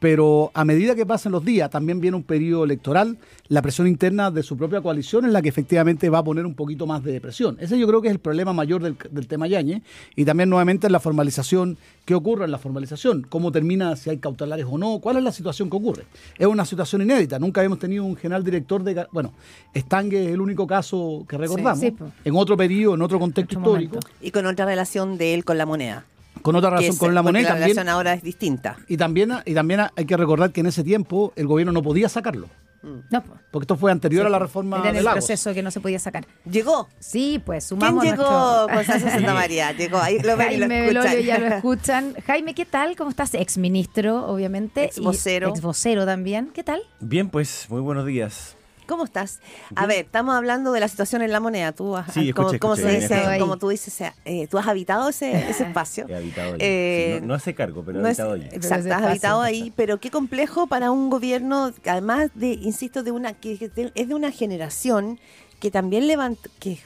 Pero 0.00 0.50
a 0.54 0.64
medida 0.64 0.94
que 0.94 1.06
pasen 1.06 1.32
los 1.32 1.44
días, 1.44 1.70
también 1.70 2.00
viene 2.00 2.16
un 2.16 2.22
periodo 2.22 2.64
electoral, 2.64 3.16
la 3.48 3.62
presión 3.62 3.86
interna 3.86 4.30
de 4.30 4.42
su 4.42 4.56
propia 4.56 4.80
coalición 4.80 5.24
es 5.24 5.32
la 5.32 5.40
que 5.40 5.48
efectivamente 5.48 6.10
va 6.10 6.18
a 6.18 6.24
poner 6.24 6.46
un 6.46 6.54
poquito 6.54 6.86
más 6.86 7.02
de 7.04 7.20
presión. 7.20 7.56
Ese 7.60 7.78
yo 7.78 7.86
creo 7.86 8.02
que 8.02 8.08
es 8.08 8.12
el 8.12 8.18
problema 8.18 8.52
mayor 8.52 8.82
del, 8.82 8.96
del 9.10 9.26
tema 9.26 9.46
Yañez. 9.46 9.82
Y 10.16 10.24
también 10.24 10.50
nuevamente 10.50 10.86
en 10.86 10.92
la 10.92 11.00
formalización, 11.00 11.78
¿qué 12.04 12.14
ocurre 12.14 12.44
en 12.44 12.50
la 12.50 12.58
formalización? 12.58 13.26
¿Cómo 13.28 13.52
termina, 13.52 13.96
si 13.96 14.10
hay 14.10 14.18
cautelares 14.18 14.66
o 14.68 14.78
no? 14.78 14.98
¿Cuál 14.98 15.18
es 15.18 15.22
la 15.22 15.32
situación 15.32 15.70
que 15.70 15.76
ocurre? 15.76 16.04
Es 16.38 16.46
una 16.46 16.64
situación 16.64 17.02
inédita. 17.02 17.38
Nunca 17.38 17.60
habíamos 17.60 17.78
tenido 17.78 18.04
un 18.04 18.16
general 18.16 18.44
director 18.44 18.82
de... 18.82 19.06
Bueno, 19.12 19.32
Estangue 19.72 20.26
es 20.26 20.32
el 20.32 20.40
único 20.40 20.66
caso 20.66 21.24
que 21.28 21.38
recordamos. 21.38 21.80
sí, 21.80 21.90
pues. 21.90 22.12
en 22.24 22.36
otro 22.36 22.56
periodo, 22.56 22.94
en 22.94 23.02
otro 23.02 23.18
contexto 23.18 23.58
Otro 23.58 23.72
histórico, 23.72 23.94
momento. 23.96 24.08
Y 24.20 24.30
con 24.30 24.46
otra 24.46 24.66
relación 24.66 25.18
de 25.18 25.34
él 25.34 25.44
con 25.44 25.58
la 25.58 25.66
moneda. 25.66 26.04
Con 26.44 26.54
otra 26.56 26.78
es- 26.80 26.98
con 26.98 27.14
la 27.14 27.22
moneda. 27.22 27.40
y 27.40 27.42
La 27.44 27.48
también, 27.48 27.68
relación 27.70 27.88
ahora 27.88 28.12
es 28.14 28.22
distinta. 28.22 28.76
y, 28.86 28.96
también, 28.98 29.32
y 29.46 29.54
también 29.54 29.80
hay 29.96 30.04
que 30.04 30.16
recordar 30.16 30.52
que 30.52 30.60
en 30.60 30.66
ese 30.66 30.84
tiempo 30.84 31.32
el 31.36 31.46
gobierno 31.46 31.72
no 31.72 31.82
podía 31.82 32.08
sacarlo. 32.08 32.48
No, 32.82 33.22
pues, 33.24 33.40
Porque 33.50 33.64
esto 33.64 33.76
fue 33.78 33.90
anterior 33.90 34.26
a 34.26 34.28
la 34.28 34.38
reforma 34.38 34.78
era 34.80 34.90
en 34.90 34.96
el 34.96 35.04
Lagos. 35.04 35.24
proceso 35.24 35.54
que 35.54 35.62
no 35.62 35.70
se 35.70 35.80
podía 35.80 35.98
sacar. 35.98 36.26
Llegó. 36.44 36.86
Sí, 36.98 37.40
pues 37.42 37.66
¿Quién 37.66 37.80
sumamos 37.80 38.04
llegó? 38.04 38.16
nuestro... 38.24 38.66
Constanza 38.74 39.10
Santa 39.10 39.32
María. 39.42 39.72
Llegó. 39.72 39.96
Ahí 40.00 40.18
lo 40.18 40.36
ven 40.36 40.52
y 40.52 40.56
lo 40.92 41.00
Jaime 41.02 41.16
escuchan. 41.16 41.22
Ya 41.24 41.38
lo 41.38 41.46
escuchan. 41.56 42.14
Jaime, 42.26 42.54
¿qué 42.54 42.66
tal? 42.66 42.94
¿Cómo 42.94 43.08
estás? 43.08 43.32
Ex 43.32 43.56
ministro, 43.56 44.26
obviamente. 44.26 44.84
Ex 44.84 45.00
vocero. 45.00 45.48
Y 45.48 45.50
Ex 45.52 45.62
vocero 45.62 46.04
también. 46.04 46.50
¿Qué 46.52 46.62
tal? 46.62 46.82
Bien, 47.00 47.30
pues, 47.30 47.64
muy 47.70 47.80
buenos 47.80 48.04
días. 48.04 48.54
¿Cómo 48.86 49.04
estás? 49.04 49.40
A 49.76 49.86
ver, 49.86 50.04
estamos 50.04 50.34
hablando 50.34 50.70
de 50.72 50.80
la 50.80 50.88
situación 50.88 51.22
en 51.22 51.32
la 51.32 51.40
moneda. 51.40 51.72
Tú 51.72 51.96
has, 51.96 52.12
Sí, 52.12 52.32
como, 52.32 52.48
escuché, 52.48 52.58
como 52.60 52.74
escuché, 52.74 52.92
se 52.92 53.00
dice, 53.00 53.14
escuché. 53.20 53.38
como 53.38 53.56
tú 53.56 53.68
dices, 53.70 54.12
eh, 54.26 54.46
tú 54.48 54.58
has 54.58 54.66
habitado 54.66 55.08
ese, 55.08 55.48
ese 55.48 55.64
espacio. 55.68 56.06
He 56.08 56.14
habitado 56.16 56.48
allí. 56.54 56.58
Eh, 56.60 57.12
Sí, 57.16 57.20
no, 57.22 57.28
no 57.28 57.34
hace 57.34 57.54
cargo, 57.54 57.82
pero 57.84 57.98
he 57.98 58.02
No 58.02 58.08
es- 58.08 58.20
habitado 58.20 58.34
allí. 58.34 58.48
exacto, 58.54 58.84
Pero 58.84 58.94
has 58.96 59.02
habitado 59.04 59.40
ahí, 59.42 59.72
pero 59.74 59.98
qué 60.00 60.10
complejo 60.10 60.66
para 60.66 60.90
un 60.90 61.08
gobierno, 61.08 61.72
además 61.86 62.30
de, 62.34 62.48
insisto, 62.54 63.02
de 63.02 63.10
una 63.12 63.32
que, 63.32 63.70
es 63.94 64.08
de 64.08 64.14
una 64.14 64.30
generación 64.30 65.18
que 65.60 65.70
también 65.70 66.06
levanta, 66.06 66.50
que 66.60 66.78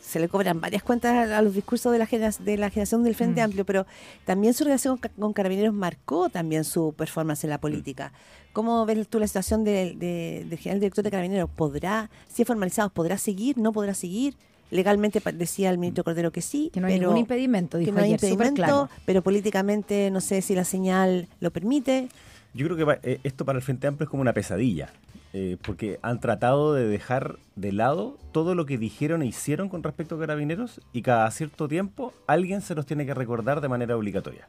se 0.00 0.18
le 0.20 0.28
cobran 0.28 0.60
varias 0.60 0.82
cuentas 0.82 1.30
a, 1.30 1.42
los 1.42 1.54
discursos 1.54 1.92
de 1.92 1.98
la, 1.98 2.06
genera- 2.06 2.32
de 2.38 2.56
la 2.56 2.70
generación 2.70 3.02
del 3.04 3.14
Frente 3.14 3.40
Mm. 3.40 3.44
Amplio, 3.44 3.64
pero 3.66 3.86
también 4.24 4.54
su 4.54 4.64
relación 4.64 4.96
con, 4.96 5.10
con 5.18 5.32
Carabineros 5.34 5.74
marcó 5.74 6.28
también 6.30 6.64
su 6.64 6.94
performance 6.94 7.44
en 7.44 7.50
la 7.50 7.58
política. 7.58 8.12
¿Cómo 8.52 8.84
ves 8.86 9.08
tú 9.08 9.18
la 9.18 9.26
situación 9.26 9.64
de- 9.64 9.94
de- 9.96 10.44
del 10.48 10.58
general 10.58 10.80
director 10.80 11.02
de 11.04 11.10
Carabineros? 11.10 11.48
¿Podrá, 11.50 12.10
si 12.28 12.42
es 12.42 12.48
formalizado, 12.48 12.90
podrá 12.90 13.16
seguir, 13.18 13.56
no 13.58 13.72
podrá 13.72 13.94
seguir? 13.94 14.34
Legalmente 14.70 15.20
decía 15.34 15.70
el 15.70 15.78
ministro 15.78 16.02
Cordero 16.04 16.32
que 16.32 16.40
sí, 16.40 16.70
Que 16.72 16.80
no 16.80 16.86
hay 16.86 16.94
pero 16.94 17.08
ningún 17.08 17.18
impedimento, 17.18 17.78
que 17.78 17.84
dijo 17.84 17.92
no 17.92 17.98
hay 18.02 18.14
ayer, 18.14 18.14
impedimento, 18.30 18.54
claro. 18.56 18.88
pero 19.04 19.22
políticamente 19.22 20.10
no 20.10 20.20
sé 20.20 20.40
si 20.42 20.54
la 20.54 20.64
señal 20.64 21.28
lo 21.40 21.50
permite. 21.50 22.08
Yo 22.54 22.66
creo 22.66 22.76
que 22.76 22.84
va- 22.84 22.98
eh, 23.02 23.20
esto 23.22 23.44
para 23.44 23.58
el 23.58 23.62
Frente 23.62 23.86
Amplio 23.86 24.04
es 24.04 24.10
como 24.10 24.22
una 24.22 24.32
pesadilla, 24.32 24.90
eh, 25.34 25.56
porque 25.62 25.98
han 26.02 26.20
tratado 26.20 26.74
de 26.74 26.86
dejar 26.86 27.36
de 27.56 27.72
lado 27.72 28.18
todo 28.32 28.54
lo 28.54 28.64
que 28.66 28.76
dijeron 28.78 29.22
e 29.22 29.26
hicieron 29.26 29.68
con 29.70 29.82
respecto 29.82 30.16
a 30.16 30.20
carabineros 30.20 30.80
y 30.92 31.00
cada 31.02 31.30
cierto 31.30 31.68
tiempo 31.68 32.12
alguien 32.26 32.60
se 32.62 32.74
los 32.74 32.84
tiene 32.86 33.04
que 33.06 33.14
recordar 33.14 33.60
de 33.62 33.68
manera 33.68 33.96
obligatoria. 33.96 34.46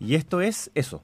Y 0.00 0.14
esto 0.14 0.40
es 0.40 0.70
eso, 0.76 1.02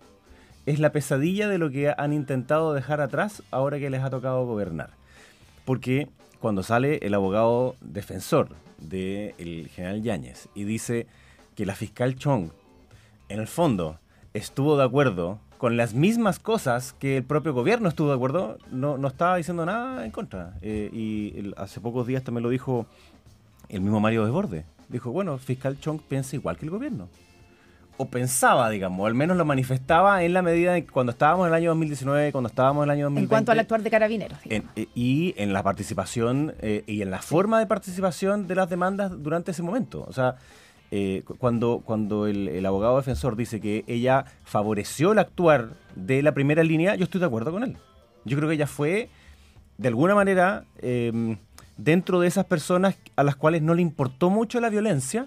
es 0.66 0.78
la 0.78 0.92
pesadilla 0.92 1.48
de 1.48 1.58
lo 1.58 1.70
que 1.70 1.92
han 1.96 2.12
intentado 2.12 2.72
dejar 2.72 3.00
atrás 3.00 3.42
ahora 3.50 3.78
que 3.78 3.90
les 3.90 4.02
ha 4.02 4.10
tocado 4.10 4.46
gobernar. 4.46 4.90
Porque 5.64 6.08
cuando 6.40 6.62
sale 6.62 6.98
el 7.02 7.14
abogado 7.14 7.76
defensor 7.80 8.48
del 8.78 9.68
general 9.68 10.02
Yáñez 10.02 10.48
y 10.54 10.64
dice 10.64 11.06
que 11.54 11.66
la 11.66 11.74
fiscal 11.74 12.16
Chong, 12.16 12.50
en 13.28 13.40
el 13.40 13.46
fondo, 13.46 13.98
estuvo 14.34 14.76
de 14.76 14.84
acuerdo 14.84 15.38
con 15.58 15.76
las 15.76 15.94
mismas 15.94 16.38
cosas 16.38 16.92
que 16.92 17.16
el 17.16 17.24
propio 17.24 17.54
gobierno 17.54 17.88
estuvo 17.88 18.08
de 18.08 18.14
acuerdo, 18.14 18.58
no, 18.70 18.98
no 18.98 19.08
estaba 19.08 19.36
diciendo 19.36 19.64
nada 19.64 20.04
en 20.04 20.10
contra. 20.10 20.58
Eh, 20.60 20.90
y 20.92 21.52
hace 21.56 21.80
pocos 21.80 22.06
días 22.06 22.22
también 22.22 22.42
lo 22.42 22.50
dijo 22.50 22.86
el 23.68 23.80
mismo 23.80 24.00
Mario 24.00 24.24
Desborde. 24.24 24.66
Dijo, 24.88 25.10
bueno, 25.10 25.38
fiscal 25.38 25.78
Chong 25.80 26.00
piensa 26.00 26.36
igual 26.36 26.58
que 26.58 26.66
el 26.66 26.70
gobierno. 26.70 27.08
O 27.96 28.06
pensaba, 28.08 28.68
digamos, 28.70 29.00
o 29.00 29.06
al 29.06 29.14
menos 29.14 29.36
lo 29.36 29.44
manifestaba 29.44 30.24
en 30.24 30.32
la 30.32 30.42
medida 30.42 30.76
en 30.76 30.84
que 30.84 30.90
cuando 30.90 31.12
estábamos 31.12 31.46
en 31.46 31.52
el 31.52 31.54
año 31.54 31.70
2019, 31.70 32.32
cuando 32.32 32.48
estábamos 32.48 32.82
en 32.82 32.90
el 32.90 32.90
año 32.90 33.04
2020. 33.06 33.24
En 33.24 33.28
cuanto 33.28 33.52
al 33.52 33.58
actuar 33.60 33.82
de 33.82 33.90
carabineros. 33.90 34.38
En- 34.46 34.64
eh, 34.74 34.88
y 34.96 35.32
en 35.36 35.52
la 35.52 35.62
participación 35.62 36.54
eh, 36.60 36.82
y 36.88 37.02
en 37.02 37.10
la 37.12 37.22
forma 37.22 37.60
de 37.60 37.66
participación 37.66 38.48
de 38.48 38.54
las 38.56 38.68
demandas 38.68 39.12
durante 39.22 39.52
ese 39.52 39.62
momento. 39.62 40.04
O 40.08 40.12
sea, 40.12 40.34
eh, 40.90 41.22
cu- 41.24 41.36
cuando, 41.36 41.82
cuando 41.84 42.26
el, 42.26 42.48
el 42.48 42.66
abogado 42.66 42.96
defensor 42.96 43.36
dice 43.36 43.60
que 43.60 43.84
ella 43.86 44.24
favoreció 44.42 45.12
el 45.12 45.18
actuar 45.20 45.70
de 45.94 46.22
la 46.22 46.32
primera 46.32 46.64
línea, 46.64 46.96
yo 46.96 47.04
estoy 47.04 47.20
de 47.20 47.26
acuerdo 47.26 47.52
con 47.52 47.62
él. 47.62 47.76
Yo 48.24 48.36
creo 48.36 48.48
que 48.48 48.56
ella 48.56 48.66
fue, 48.66 49.08
de 49.78 49.86
alguna 49.88 50.16
manera, 50.16 50.64
eh, 50.78 51.36
dentro 51.76 52.18
de 52.18 52.26
esas 52.26 52.44
personas 52.46 52.96
a 53.14 53.22
las 53.22 53.36
cuales 53.36 53.62
no 53.62 53.72
le 53.74 53.82
importó 53.82 54.30
mucho 54.30 54.58
la 54.60 54.68
violencia, 54.68 55.26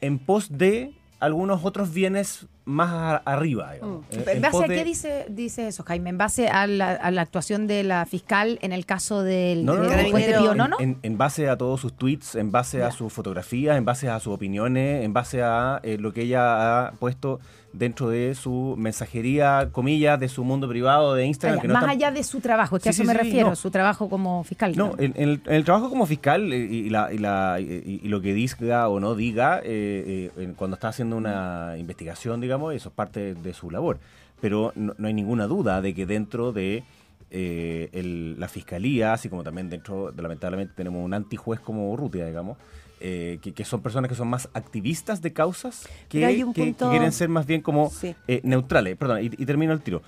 en 0.00 0.18
pos 0.18 0.48
de 0.58 0.92
algunos 1.20 1.64
otros 1.64 1.92
bienes 1.92 2.46
más 2.66 2.90
a- 2.92 3.16
arriba. 3.24 3.72
digamos. 3.74 4.04
Eh, 4.10 4.24
¿En 4.26 4.42
base 4.42 4.64
a 4.64 4.68
de- 4.68 4.74
qué 4.74 4.84
dice, 4.84 5.26
dice 5.30 5.68
eso, 5.68 5.82
Jaime? 5.84 6.10
¿En 6.10 6.18
base 6.18 6.48
a 6.48 6.66
la, 6.66 6.90
a 6.92 7.10
la 7.10 7.22
actuación 7.22 7.66
de 7.66 7.82
la 7.84 8.04
fiscal 8.06 8.58
en 8.60 8.72
el 8.72 8.84
caso 8.84 9.22
del, 9.22 9.64
No, 9.64 9.74
no, 9.76 9.84
no, 9.84 9.92
en, 9.92 10.12
Pío 10.14 10.52
en- 10.52 10.72
en- 10.80 10.98
en 11.02 11.16
base 11.18 11.48
a 11.48 11.56
todos 11.56 11.80
sus 11.80 11.92
tweets, 11.96 12.34
en 12.34 12.50
base 12.52 12.82
a 12.82 12.90
sus 12.90 13.12
fotografías, 13.12 13.78
en 13.78 13.84
base 13.84 14.08
a 14.08 14.18
sus 14.20 14.34
opiniones, 14.34 15.04
en 15.04 15.12
base 15.12 15.42
a 15.42 15.80
eh, 15.82 15.96
lo 15.98 16.12
que 16.12 16.22
ella 16.22 16.86
ha 16.88 16.90
puesto 16.92 17.40
dentro 17.72 18.08
de 18.08 18.34
su 18.34 18.74
mensajería, 18.78 19.68
comillas, 19.70 20.18
de 20.18 20.28
su 20.30 20.44
mundo 20.44 20.66
privado 20.66 21.14
de 21.14 21.24
Ah, 21.24 21.26
Instagram. 21.26 21.56
ya, 21.58 21.62
que 21.62 21.68
no 21.68 21.74
más 21.74 21.82
está- 21.82 21.92
allá 21.92 22.10
de 22.10 22.24
su 22.24 22.40
trabajo, 22.40 22.76
es 22.78 22.82
que 22.82 22.92
Sí, 22.92 23.02
a 23.02 23.02
eso 23.02 23.02
sí, 23.02 23.06
me 23.06 23.12
sí, 23.12 23.18
refiero, 23.28 23.48
no. 23.50 23.56
su 23.56 23.70
trabajo 23.70 24.08
como 24.08 24.42
fiscal. 24.44 24.74
No, 24.76 24.94
en, 24.98 25.12
en 25.16 25.28
el, 25.28 25.40
en 25.44 25.54
el 25.54 25.64
trabajo 25.64 25.90
como 25.90 26.06
fiscal 26.06 26.50
eh, 26.54 26.56
y, 26.56 26.88
la, 26.88 27.12
y, 27.12 27.18
la- 27.18 27.58
y- 27.60 28.00
y 28.02 28.08
lo 28.08 28.22
que 28.22 28.32
diga 28.32 28.88
o 28.88 28.98
no 28.98 29.14
diga, 29.14 29.60
eh, 29.62 30.30
eh, 30.38 30.52
cuando 30.56 30.74
está 30.76 30.88
haciendo 30.88 31.16
una 31.18 31.74
investigación, 31.76 32.40
digamos, 32.40 32.55
eso 32.72 32.88
es 32.90 32.94
parte 32.94 33.34
de 33.34 33.54
su 33.54 33.70
labor. 33.70 33.98
Pero 34.40 34.72
no, 34.74 34.94
no 34.98 35.08
hay 35.08 35.14
ninguna 35.14 35.46
duda 35.46 35.80
de 35.80 35.94
que 35.94 36.06
dentro 36.06 36.52
de 36.52 36.84
eh, 37.30 37.88
el- 37.92 38.38
la 38.38 38.46
fiscalía, 38.48 39.12
así 39.12 39.28
como 39.28 39.42
también 39.42 39.68
dentro, 39.68 40.12
de, 40.12 40.22
lamentablemente, 40.22 40.74
tenemos 40.76 41.04
un 41.04 41.12
antijuez 41.12 41.58
como 41.58 41.90
Urrutia, 41.90 42.24
digamos, 42.26 42.56
eh, 43.00 43.38
que, 43.42 43.52
que 43.52 43.64
son 43.64 43.82
personas 43.82 44.08
que 44.08 44.14
son 44.14 44.28
más 44.28 44.48
activistas 44.54 45.20
de 45.22 45.32
causas 45.32 45.86
que, 46.08 46.18
Pero 46.18 46.26
hay 46.28 46.42
un 46.44 46.52
que- 46.54 46.60
que 46.62 46.66
punto- 46.68 46.90
quieren 46.90 47.12
ser 47.12 47.28
más 47.28 47.44
bien 47.46 47.62
como 47.62 47.90
Sí. 47.90 48.14
eh, 48.28 48.40
neutrales. 48.44 48.96
Perdón, 48.96 49.22
y, 49.22 49.26
y 49.26 49.44
termino 49.46 49.72
el 49.72 49.80
tiro. 49.80 50.02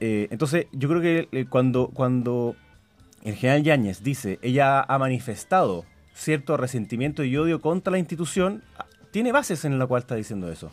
Entonces, 0.00 0.66
yo 0.72 0.88
creo 0.88 1.00
que 1.02 1.46
cuando, 1.50 1.88
cuando 1.88 2.56
el 3.22 3.34
general 3.34 3.62
Yáñez 3.62 4.02
dice, 4.02 4.38
ella 4.42 4.80
ha 4.82 4.98
manifestado 4.98 5.84
cierto 6.14 6.56
resentimiento 6.56 7.22
y 7.24 7.36
odio 7.36 7.60
contra 7.60 7.90
la 7.90 7.98
institución, 7.98 8.62
ah, 8.78 8.86
tiene 9.10 9.32
bases 9.32 9.64
en 9.64 9.78
la 9.78 9.86
cual 9.86 10.00
está 10.02 10.14
diciendo 10.14 10.50
eso. 10.50 10.70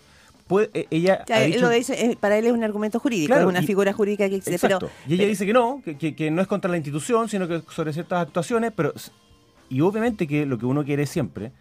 Puede, 0.48 0.70
eh, 0.74 0.88
ella 0.92 1.25
ha 1.34 1.39
dicho- 1.42 1.60
lo 1.62 1.70
dice, 1.70 1.94
eh, 2.12 2.18
para 2.20 2.38
él 2.38 2.46
es 2.46 2.54
un 2.54 2.63
argumento 2.63 3.00
jurídico, 3.00 3.27
Claro, 3.27 3.42
es 3.44 3.48
una 3.50 3.62
y- 3.63 3.68
figura 3.68 3.92
jurídica 3.94 4.30
que 4.30 4.36
existe. 4.36 4.56
Exacto. 4.66 4.88
Pero, 4.88 4.92
y 5.08 5.13
ella 5.16 5.27
dice 5.27 5.46
que 5.46 5.54
no, 5.54 5.82
que, 5.84 5.98
que- 5.98 6.16
que 6.16 6.32
no 6.32 6.42
es 6.42 6.48
contra 6.48 6.72
la 6.72 6.77
institución, 6.77 7.27
sino 7.30 7.48
que 7.48 7.62
sobre 7.70 7.92
ciertas 7.94 8.22
actuaciones, 8.22 8.72
pero 8.75 8.94
y 9.70 9.82
obviamente 9.82 10.25
que 10.27 10.46
lo 10.46 10.58
que 10.58 10.66
uno 10.66 10.86
quiere 10.86 11.06
siempre 11.06 11.51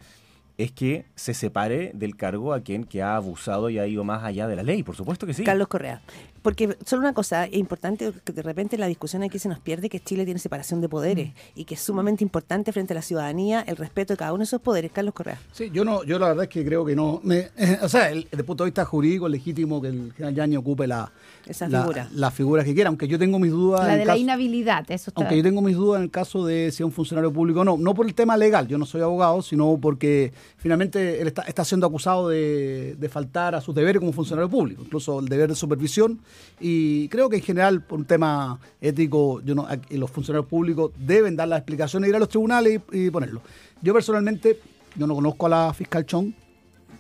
es 0.59 0.73
que 0.73 1.05
se 1.17 1.35
separe 1.35 1.91
del 1.95 2.17
cargo 2.17 2.55
a 2.55 2.61
quien 2.61 2.85
que 2.85 3.03
ha 3.03 3.17
abusado 3.17 3.69
y 3.69 3.79
ha 3.79 3.87
ido 3.87 4.05
más 4.05 4.23
allá 4.25 4.47
de 4.47 4.57
la 4.57 4.63
ley, 4.63 4.83
por 4.83 4.97
supuesto 4.97 5.27
que 5.27 5.35
sí. 5.35 5.45
Carlos 5.45 5.69
Correa. 5.69 6.01
Porque 6.47 6.77
solo 6.87 7.01
una 7.01 7.13
cosa 7.13 7.49
importante, 7.51 8.13
que 8.23 8.33
de 8.33 8.41
repente 8.41 8.77
en 8.77 8.81
la 8.81 8.87
discusión 8.87 9.25
aquí 9.25 9.37
se 9.41 9.49
nos 9.49 9.59
pierde 9.59 9.89
que 9.89 9.99
Chile 9.99 10.25
tiene 10.25 10.39
separación 10.39 10.81
de 10.81 10.89
poderes 10.89 11.33
y 11.57 11.65
que 11.65 11.75
es 11.75 11.81
sumamente 11.81 12.23
importante 12.23 12.71
frente 12.71 12.93
a 12.93 12.95
la 12.95 13.03
ciudadanía 13.03 13.63
el 13.63 13.75
respeto 13.77 14.13
de 14.13 14.17
cada 14.17 14.33
uno 14.33 14.39
de 14.39 14.45
esos 14.45 14.61
poderes. 14.61 14.93
Carlos 14.93 15.13
Correa. 15.13 15.41
Sí, 15.51 15.71
yo 15.73 15.85
no, 15.85 16.05
yo 16.05 16.21
la 16.21 16.29
verdad 16.29 16.45
es 16.45 16.49
que 16.51 16.65
creo 16.65 16.85
que 16.85 16.95
no. 16.95 17.21
me- 17.25 17.49
o 17.83 17.89
sea, 17.89 18.11
el- 18.13 18.23
desde 18.31 18.37
el 18.39 18.45
punto 18.45 18.63
de 18.63 18.71
vista 18.71 18.85
jurídico 18.85 19.27
es 19.27 19.33
legítimo 19.33 19.83
que 19.83 19.89
el 19.89 20.13
general 20.13 20.35
Yañez 20.37 20.59
ocupe 20.61 20.87
la, 20.87 21.11
Esa 21.49 21.69
la- 21.69 21.81
figura. 21.81 22.09
la 22.15 22.31
figura 22.31 22.63
que 22.63 22.75
quiera, 22.75 22.91
aunque 22.91 23.09
yo 23.09 23.19
tengo 23.19 23.41
mis 23.41 23.51
dudas. 23.51 23.85
la 23.85 23.97
de 23.97 24.05
la 24.05 24.13
caso- 24.13 24.19
inhabilidad, 24.21 24.89
eso 24.89 25.11
está. 25.11 25.21
Aunque 25.23 25.37
yo 25.39 25.43
tengo 25.43 25.63
mis 25.63 25.75
dudas 25.75 25.99
en 25.99 26.05
el 26.05 26.11
caso 26.13 26.47
de 26.47 26.71
si 26.71 26.85
es 26.85 26.87
un 26.87 26.93
funcionario 26.93 27.33
público 27.33 27.63
o 27.63 27.65
no. 27.65 27.77
No 27.77 27.93
por 27.93 28.07
el 28.07 28.15
tema 28.15 28.37
legal, 28.37 28.69
yo 28.69 28.79
no 28.79 28.87
soy 28.87 29.01
abogado, 29.01 29.43
sino 29.43 29.77
porque 29.83 30.33
finalmente 30.59 31.21
él 31.21 31.27
está, 31.27 31.43
está 31.43 31.65
siendo 31.65 31.89
acusado 31.89 32.29
de, 32.29 32.95
de 32.97 33.09
faltar 33.09 33.57
a 33.57 33.61
sus 33.61 33.75
deberes 33.75 33.99
como 33.99 34.13
funcionario 34.13 34.49
público, 34.49 34.83
incluso 34.85 35.19
el 35.19 35.27
deber 35.29 35.49
de 35.49 35.57
supervisión. 35.57 36.21
Y 36.61 37.09
creo 37.09 37.29
que 37.29 37.37
en 37.37 37.43
general, 37.43 37.83
por 37.83 37.99
un 37.99 38.05
tema 38.07 38.59
ético, 38.81 39.41
yo 39.43 39.55
no, 39.55 39.67
aquí 39.69 39.97
los 39.97 40.11
funcionarios 40.11 40.49
públicos 40.49 40.93
deben 40.99 41.37
dar 41.37 41.49
las 41.49 41.59
explicaciones, 41.59 42.09
ir 42.09 42.17
a 42.17 42.19
los 42.19 42.29
tribunales 42.29 42.81
y, 42.93 43.07
y 43.07 43.11
ponerlo. 43.11 43.43
Yo 43.83 43.93
personalmente, 43.93 44.59
yo 44.95 45.07
no 45.07 45.15
conozco 45.15 45.47
a 45.47 45.49
la 45.49 45.75
fiscal 45.75 46.07
Chong. 46.07 46.33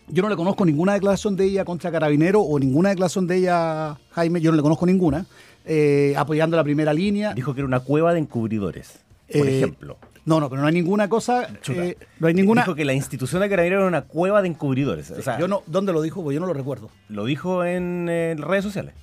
Yo 0.08 0.22
no 0.22 0.28
le 0.28 0.36
conozco 0.36 0.64
ninguna 0.64 0.94
declaración 0.94 1.34
de 1.34 1.44
ella 1.46 1.64
contra 1.64 1.90
Carabinero 1.90 2.40
o 2.40 2.58
ninguna 2.60 2.90
declaración 2.90 3.26
de 3.26 3.38
ella, 3.38 3.98
Jaime, 4.12 4.40
yo 4.40 4.52
no 4.52 4.56
le 4.56 4.62
conozco 4.62 4.86
ninguna, 4.86 5.26
eh, 5.64 6.14
apoyando 6.16 6.56
la 6.56 6.62
primera 6.62 6.92
línea. 6.94 7.34
Dijo 7.34 7.54
que 7.54 7.60
era 7.60 7.66
una 7.66 7.80
cueva 7.80 8.12
de 8.12 8.20
encubridores, 8.20 9.00
por 9.32 9.48
Eh, 9.48 9.56
ejemplo. 9.56 9.96
No, 10.24 10.40
no, 10.40 10.48
pero 10.50 10.60
no 10.60 10.68
hay 10.68 10.74
ninguna 10.74 11.08
cosa. 11.08 11.48
Eh, 11.68 11.96
no 12.20 12.26
hay 12.26 12.34
ninguna. 12.34 12.62
Dijo 12.62 12.74
que 12.74 12.84
la 12.84 12.92
institución 12.94 13.40
de 13.42 13.48
carabineros 13.48 13.82
era 13.82 13.88
una 13.88 14.02
cueva 14.02 14.42
de 14.42 14.48
encubridores. 14.48 15.10
O 15.12 15.22
sea, 15.22 15.38
yo 15.38 15.46
no, 15.48 15.62
¿Dónde 15.66 15.92
lo 15.92 16.02
dijo? 16.02 16.22
Pues 16.22 16.34
yo 16.34 16.40
no 16.40 16.46
lo 16.46 16.52
recuerdo. 16.52 16.90
lo 17.08 17.24
dijo 17.24 17.64
en, 17.64 18.08
eh, 18.08 18.34
redes 18.38 18.64
sociales. 18.64 18.94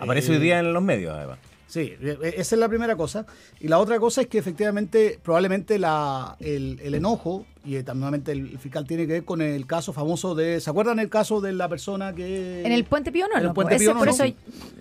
Aparece 0.00 0.32
Eh, 0.32 0.36
hoy 0.36 0.42
día 0.42 0.58
en 0.60 0.72
los 0.72 0.82
medios, 0.82 1.14
además. 1.16 1.38
Sí, 1.66 1.80
eh, 2.00 2.18
eh, 2.22 2.34
esa 2.36 2.56
es 2.56 2.58
la 2.58 2.68
primera 2.68 2.96
cosa. 2.96 3.26
Y 3.60 3.68
la 3.68 3.78
otra 3.78 4.00
cosa 4.00 4.22
es 4.22 4.26
que 4.26 4.38
efectivamente, 4.38 5.20
probablemente 5.22 5.78
la, 5.78 6.36
el, 6.40 6.80
el 6.82 6.94
enojo, 6.96 7.46
y 7.64 7.76
eh, 7.76 7.84
también 7.84 8.00
nuevamente 8.00 8.32
el 8.32 8.58
fiscal 8.58 8.84
tiene 8.88 9.06
que 9.06 9.12
ver 9.12 9.24
con 9.24 9.40
el 9.40 9.66
caso 9.66 9.92
famoso 9.92 10.34
de. 10.34 10.60
¿Se 10.60 10.68
acuerdan 10.68 10.98
el 10.98 11.08
caso 11.08 11.40
de 11.40 11.52
la 11.52 11.68
persona 11.68 12.12
que. 12.12 12.62
En 12.64 12.72
el 12.72 12.82
puente 12.84 13.12
Pío 13.12 13.26
En 13.32 13.44
el 13.46 13.52
puente 13.52 13.76
Pío 13.76 13.92
eso- 14.04 14.24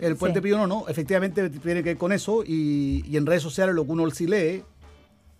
El 0.01 0.15
puente 0.15 0.39
sí. 0.39 0.43
Pío 0.43 0.57
Nono, 0.57 0.85
efectivamente 0.87 1.49
tiene 1.51 1.83
que 1.83 1.89
ver 1.89 1.97
con 1.97 2.11
eso. 2.11 2.43
Y, 2.43 3.03
y 3.07 3.17
en 3.17 3.25
redes 3.27 3.43
sociales 3.43 3.75
lo 3.75 3.85
que 3.85 3.91
uno 3.91 4.09
sí 4.09 4.25
lee 4.25 4.63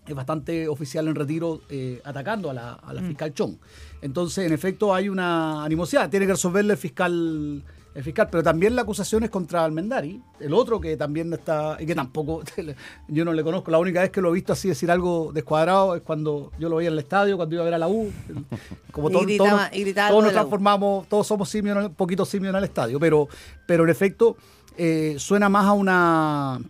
es 0.06 0.14
bastante 0.14 0.68
oficial 0.68 1.08
en 1.08 1.14
retiro 1.16 1.62
eh, 1.68 2.00
atacando 2.04 2.50
a 2.50 2.54
la, 2.54 2.72
a 2.74 2.92
Mm. 2.92 2.94
la 2.94 3.02
fiscal 3.02 3.34
Chong. 3.34 3.56
Entonces, 4.02 4.46
en 4.46 4.52
efecto, 4.52 4.94
hay 4.94 5.08
una 5.08 5.64
animosidad. 5.64 6.08
Tiene 6.10 6.26
que 6.26 6.32
resolverle 6.32 6.74
el 6.74 6.78
fiscal, 6.78 7.62
el 7.92 8.04
fiscal, 8.04 8.28
pero 8.30 8.42
también 8.42 8.76
la 8.76 8.82
acusación 8.82 9.24
es 9.24 9.30
contra 9.30 9.64
Almendari, 9.64 10.20
el 10.38 10.54
otro 10.54 10.80
que 10.80 10.96
también 10.96 11.32
está, 11.32 11.76
y 11.80 11.86
que 11.86 11.94
tampoco, 11.94 12.42
yo 13.08 13.24
no 13.24 13.32
le 13.32 13.42
conozco. 13.42 13.70
La 13.72 13.78
única 13.78 14.00
vez 14.00 14.10
que 14.10 14.20
lo 14.20 14.30
he 14.30 14.32
visto 14.34 14.52
así 14.52 14.68
decir 14.68 14.90
algo 14.90 15.32
descuadrado 15.32 15.96
es 15.96 16.02
cuando 16.02 16.52
yo 16.58 16.68
lo 16.68 16.76
veía 16.76 16.88
en 16.88 16.92
el 16.94 17.00
estadio, 17.00 17.36
cuando 17.36 17.54
iba 17.56 17.62
a 17.62 17.64
ver 17.64 17.74
a 17.74 17.78
la 17.78 17.88
U. 17.88 18.10
Como 18.92 19.10
todos, 19.10 19.26
gritaba- 19.26 19.70
todos, 20.10 20.22
nos 20.24 20.32
de 20.32 20.34
transformamos, 20.34 21.08
todos 21.08 21.26
somos 21.26 21.48
simios, 21.48 21.76
un 21.84 21.94
poquito 21.94 22.24
simios 22.24 22.50
en 22.50 22.58
el 22.58 22.64
estadio, 22.64 23.00
pero, 23.00 23.28
pero 23.66 23.84
en 23.84 23.90
efecto 23.90 24.36
eh, 24.76 25.16
suena 25.18 25.48
más 25.48 25.66
a 25.66 25.72
una 25.72 26.60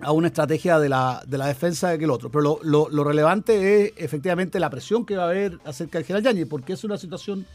a 0.00 0.12
una 0.12 0.28
estrategia 0.28 0.78
de 0.78 0.88
la, 0.88 1.20
de 1.26 1.38
la 1.38 1.46
defensa 1.48 1.98
que 1.98 2.04
el 2.04 2.10
otro. 2.10 2.30
Pero 2.30 2.42
lo, 2.42 2.58
lo- 2.62 2.88
lo 2.88 3.02
relevante 3.02 3.86
es 3.86 3.92
efectivamente 3.96 4.60
la 4.60 4.70
presión 4.70 5.04
que 5.04 5.16
va 5.16 5.24
a 5.24 5.26
haber 5.28 5.58
acerca 5.64 5.98
del 5.98 6.06
general 6.06 6.22
Yañez, 6.22 6.46
porque 6.48 6.72
es 6.74 6.84
una 6.84 6.96
situación 6.98 7.46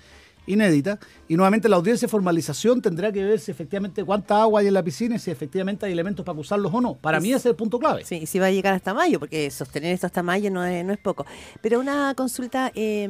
inédita. 0.45 1.00
Y 1.27 1.35
nuevamente 1.35 1.69
la 1.69 1.75
audiencia 1.77 2.07
de 2.07 2.12
formalización 2.12 2.81
tendrá 2.81 3.12
que 3.12 3.23
ver 3.23 3.39
si 3.39 3.51
efectivamente 3.51 4.03
cuánta 4.03 4.41
agua 4.41 4.62
hay 4.62 4.67
en 4.67 4.73
la 4.73 4.83
piscina 4.83 5.15
y 5.15 5.19
si 5.19 5.31
efectivamente 5.31 5.85
hay 5.85 5.91
elementos 5.91 6.25
para 6.25 6.33
acusarlos 6.33 6.73
o 6.73 6.81
no. 6.81 6.95
Para 6.95 7.19
mí 7.19 7.29
ese 7.29 7.38
es 7.38 7.45
el 7.47 7.55
punto 7.55 7.79
clave. 7.79 8.05
Sí, 8.05 8.19
y 8.23 8.25
si 8.25 8.39
va 8.39 8.47
a 8.47 8.51
llegar 8.51 8.73
hasta 8.73 8.93
mayo, 8.93 9.19
porque 9.19 9.50
sostener 9.51 9.93
esto 9.93 10.07
hasta 10.07 10.23
mayo 10.23 10.51
no 10.51 10.65
es, 10.65 10.85
no 10.85 10.93
es 10.93 11.00
poco. 11.00 11.25
Pero 11.62 11.79
una 11.79 12.13
consulta, 12.15 12.71
eh, 12.75 13.09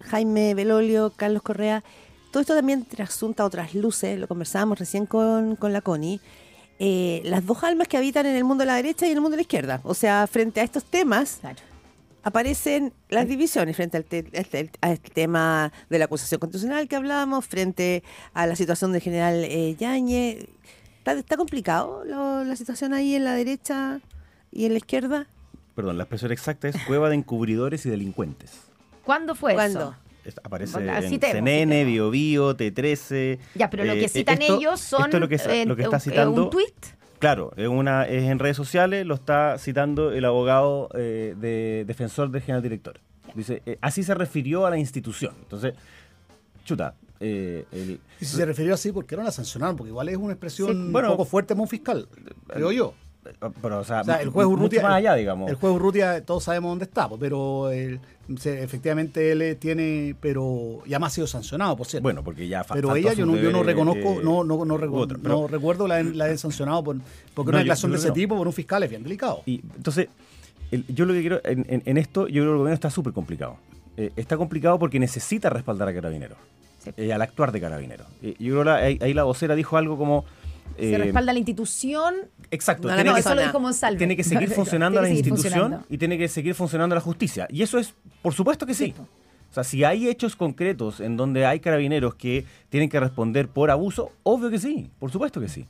Jaime 0.00 0.54
Belolio, 0.54 1.12
Carlos 1.16 1.42
Correa, 1.42 1.84
todo 2.30 2.42
esto 2.42 2.54
también 2.54 2.84
trasunta 2.84 3.44
otras 3.44 3.74
luces, 3.74 4.18
lo 4.18 4.28
conversábamos 4.28 4.78
recién 4.78 5.06
con, 5.06 5.56
con 5.56 5.72
la 5.72 5.80
Connie, 5.80 6.20
eh, 6.78 7.22
las 7.24 7.44
dos 7.44 7.64
almas 7.64 7.88
que 7.88 7.96
habitan 7.96 8.26
en 8.26 8.36
el 8.36 8.44
mundo 8.44 8.62
de 8.62 8.66
la 8.66 8.76
derecha 8.76 9.06
y 9.06 9.10
en 9.10 9.16
el 9.16 9.20
mundo 9.20 9.32
de 9.32 9.38
la 9.38 9.42
izquierda. 9.42 9.80
O 9.82 9.94
sea, 9.94 10.26
frente 10.26 10.60
a 10.60 10.64
estos 10.64 10.84
temas 10.84 11.38
Claro. 11.40 11.58
Aparecen 12.28 12.92
las 13.08 13.26
divisiones 13.26 13.74
frente 13.76 13.96
al 13.96 14.04
te- 14.04 14.24
este- 14.32 14.70
a 14.80 14.92
este 14.92 15.10
tema 15.10 15.72
de 15.90 15.98
la 15.98 16.04
acusación 16.06 16.38
constitucional 16.38 16.86
que 16.88 16.96
hablábamos, 16.96 17.46
frente 17.46 18.02
a 18.34 18.46
la 18.46 18.54
situación 18.56 18.92
del 18.92 19.02
general 19.02 19.44
eh, 19.44 19.74
Yañez. 19.78 20.46
¿Está, 20.98 21.12
está 21.12 21.36
complicado 21.36 22.04
lo- 22.04 22.44
la 22.44 22.56
situación 22.56 22.92
ahí 22.94 23.14
en 23.14 23.24
la 23.24 23.34
derecha 23.34 24.00
y 24.52 24.66
en 24.66 24.72
la 24.72 24.78
izquierda? 24.78 25.26
Perdón, 25.74 25.96
la 25.96 26.04
expresión 26.04 26.32
exacta 26.32 26.68
es 26.68 26.76
cueva 26.86 27.08
de 27.08 27.14
encubridores 27.16 27.86
y 27.86 27.90
delincuentes. 27.90 28.52
¿Cuándo 29.04 29.34
fue 29.34 29.54
¿Cuándo? 29.54 29.80
eso? 29.80 29.94
Es- 30.24 30.38
aparece 30.42 30.74
Bueno, 30.74 30.96
en 30.96 31.08
citemos, 31.08 31.32
CNN, 31.36 31.72
citemos. 31.84 31.92
Bio 31.92 32.10
Bio, 32.10 32.56
T13. 32.56 33.38
Ya, 33.54 33.70
pero 33.70 33.84
lo 33.84 33.92
Eh, 33.94 34.00
que 34.00 34.08
citan 34.08 34.42
esto- 34.42 34.58
ellos 34.58 34.80
son 34.80 35.04
Esto 35.04 35.16
es 35.16 35.20
lo 35.22 35.28
que, 35.28 35.34
eh, 35.36 35.64
lo 35.66 35.76
que 35.76 35.82
está 35.84 35.96
eh, 35.96 36.00
citando. 36.00 36.44
un 36.44 36.50
tweet. 36.50 36.74
Claro, 37.18 37.52
es, 37.56 37.68
una, 37.68 38.04
es 38.06 38.24
en 38.24 38.38
redes 38.38 38.56
sociales, 38.56 39.04
lo 39.06 39.14
está 39.14 39.58
citando 39.58 40.12
el 40.12 40.24
abogado 40.24 40.88
eh, 40.94 41.34
de 41.38 41.84
defensor 41.86 42.30
del 42.30 42.42
general 42.42 42.62
director. 42.62 43.00
Dice, 43.34 43.62
eh, 43.66 43.76
así 43.80 44.02
se 44.02 44.14
refirió 44.14 44.66
a 44.66 44.70
la 44.70 44.78
institución. 44.78 45.34
Entonces, 45.42 45.74
chuta. 46.64 46.94
eh, 47.20 47.64
el- 47.72 48.00
Y 48.20 48.24
si 48.24 48.36
se 48.36 48.44
refirió 48.46 48.74
así, 48.74 48.92
¿por 48.92 49.04
qué 49.04 49.16
no 49.16 49.22
la 49.24 49.32
sancionaron? 49.32 49.76
Porque 49.76 49.88
igual 49.90 50.08
es 50.08 50.16
una 50.16 50.32
expresión 50.32 50.70
Sí, 50.70 50.92
bueno, 50.92 51.08
un 51.10 51.16
poco 51.16 51.24
fuerte 51.28 51.54
para 51.54 51.62
un 51.62 51.68
fiscal, 51.68 52.08
creo 52.46 52.70
yo. 52.72 52.94
Pero, 53.62 53.80
o 53.80 53.84
sea, 53.84 54.00
O 54.00 54.04
sea, 54.04 54.22
el 54.22 54.28
juez 54.30 54.46
mucho 54.46 54.60
Urrutia. 54.60 54.82
más 54.82 54.92
allá, 54.94 55.14
digamos. 55.14 55.48
El 55.50 55.56
juez 55.56 55.72
Urrutia, 55.74 56.24
todos 56.24 56.44
sabemos 56.44 56.70
dónde 56.70 56.84
está, 56.84 57.08
pero 57.18 57.70
él, 57.70 58.00
se- 58.38 58.62
efectivamente 58.62 59.32
él 59.32 59.42
eh, 59.42 59.54
tiene, 59.54 60.14
pero 60.20 60.82
ya 60.86 60.98
más 60.98 61.12
ha 61.12 61.14
sido 61.16 61.26
sancionado, 61.26 61.76
por 61.76 61.86
cierto. 61.86 62.02
Bueno, 62.04 62.22
porque 62.24 62.46
ya 62.48 62.64
pero 62.64 62.94
ella 62.96 63.12
yo 63.12 63.26
no, 63.26 63.36
yo 63.36 63.50
no 63.50 63.62
reconozco, 63.62 64.20
eh, 64.20 64.20
no, 64.22 64.44
no, 64.44 64.64
no, 64.64 64.78
recu- 64.78 64.94
otro, 65.00 65.18
pero- 65.22 65.40
no 65.42 65.46
recuerdo 65.48 65.86
la, 65.88 66.02
la 66.02 66.24
hayan 66.26 66.38
sancionado 66.38 66.82
por, 66.84 66.96
porque 67.34 67.50
No, 67.50 67.56
una 67.56 67.58
declaración 67.58 67.90
de 67.92 67.98
ese 67.98 68.06
que 68.06 68.10
no. 68.10 68.14
tipo 68.14 68.36
por 68.36 68.46
un 68.46 68.52
fiscal 68.52 68.82
es 68.82 68.90
bien 68.90 69.02
delicado. 69.02 69.42
Y 69.46 69.62
entonces, 69.76 70.08
el- 70.70 70.84
yo 70.88 71.04
lo 71.04 71.14
que 71.14 71.20
quiero, 71.20 71.40
en, 71.44 71.64
en- 71.68 71.82
en 71.84 71.96
esto, 71.96 72.26
yo 72.28 72.42
creo 72.42 72.44
que 72.44 72.50
el 72.52 72.58
gobierno 72.58 72.74
está 72.74 72.90
súper 72.90 73.12
complicado. 73.12 73.56
Eh, 73.96 74.12
está 74.16 74.36
complicado 74.36 74.78
porque 74.78 74.98
necesita 75.00 75.50
respaldar 75.50 75.88
a 75.88 75.94
Carabineros. 75.94 76.38
Sí. 76.84 76.90
eh, 76.96 77.12
al 77.12 77.20
actuar 77.22 77.50
de 77.50 77.60
Carabineros. 77.60 78.06
Eh, 78.22 78.36
yo 78.38 78.60
creo 78.60 78.76
que 78.76 79.04
ahí 79.04 79.12
la 79.12 79.24
vocera 79.24 79.56
dijo 79.56 79.76
algo 79.76 79.98
como... 79.98 80.24
Se 80.76 80.94
eh, 80.94 80.98
respalda 80.98 81.32
la 81.32 81.38
institución. 81.38 82.14
Exacto. 82.50 82.88
No, 82.88 82.94
tiene 82.94 83.10
No, 83.10 83.14
que- 83.14 83.20
eso 83.20 83.34
lo 83.34 83.42
dijo 83.42 83.60
Monsalve. 83.60 83.98
tiene 83.98 84.16
que 84.16 84.24
seguir 84.24 84.50
funcionando 84.54 85.00
Tiene 85.00 85.14
la 85.14 85.18
institución 85.18 85.52
funcionando. 85.52 85.86
y 85.88 85.98
tiene 85.98 86.18
que 86.18 86.28
seguir 86.28 86.54
funcionando 86.54 86.94
la 86.94 87.00
justicia. 87.00 87.46
Y 87.50 87.62
eso 87.62 87.78
es, 87.78 87.94
por 88.22 88.32
supuesto 88.34 88.66
que 88.66 88.74
sí. 88.74 88.94
O 89.50 89.54
sea, 89.54 89.64
si 89.64 89.82
hay 89.84 90.08
hechos 90.08 90.36
concretos 90.36 91.00
en 91.00 91.16
donde 91.16 91.46
hay 91.46 91.60
carabineros 91.60 92.14
que 92.14 92.44
tienen 92.68 92.88
que 92.90 93.00
responder 93.00 93.48
por 93.48 93.70
abuso, 93.70 94.12
obvio 94.22 94.50
que 94.50 94.58
sí, 94.58 94.90
por 94.98 95.10
supuesto 95.10 95.40
que 95.40 95.48
sí. 95.48 95.66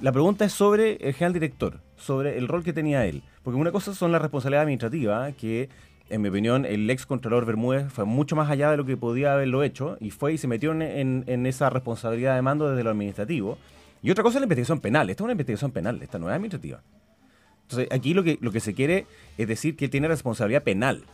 La 0.00 0.12
pregunta 0.12 0.44
es 0.44 0.52
sobre 0.52 0.96
el 0.96 1.14
general 1.14 1.32
director, 1.32 1.80
sobre 1.96 2.36
el 2.36 2.48
rol 2.48 2.62
que 2.64 2.72
tenía 2.72 3.06
él. 3.06 3.22
Porque 3.42 3.58
una 3.58 3.70
cosa 3.72 3.94
son 3.94 4.12
las 4.12 4.20
responsabilidades 4.20 4.64
administrativas, 4.64 5.34
que 5.36 5.68
en 6.10 6.20
mi 6.20 6.28
opinión 6.28 6.66
el 6.66 6.90
ex 6.90 7.06
contralor 7.06 7.46
Bermúdez 7.46 7.90
fue 7.90 8.04
mucho 8.04 8.36
más 8.36 8.50
allá 8.50 8.70
de 8.70 8.76
lo 8.76 8.84
que 8.84 8.96
podía 8.98 9.32
haberlo 9.32 9.62
hecho 9.62 9.96
y 10.00 10.10
fue 10.10 10.34
y 10.34 10.38
se 10.38 10.46
metió 10.48 10.72
en, 10.72 11.24
en 11.26 11.46
esa 11.46 11.70
responsabilidad 11.70 12.34
de 12.34 12.42
mando 12.42 12.68
desde 12.68 12.84
lo 12.84 12.90
administrativo. 12.90 13.56
Y 14.02 14.10
otra 14.10 14.22
cosa 14.24 14.38
es 14.38 14.40
la 14.40 14.46
investigación 14.46 14.80
penal. 14.80 15.08
Esta 15.08 15.22
es 15.22 15.24
una 15.24 15.32
investigación 15.32 15.70
penal, 15.70 16.02
esta 16.02 16.18
no 16.18 16.28
es 16.28 16.34
administrativa. 16.34 16.82
Entonces, 17.62 17.88
aquí 17.90 18.12
lo 18.12 18.22
que, 18.22 18.38
lo 18.40 18.50
que 18.50 18.60
se 18.60 18.74
quiere 18.74 19.06
es 19.38 19.48
decir 19.48 19.76
que 19.76 19.86
él 19.86 19.90
tiene 19.90 20.08
responsabilidad 20.08 20.62
penal. 20.62 21.04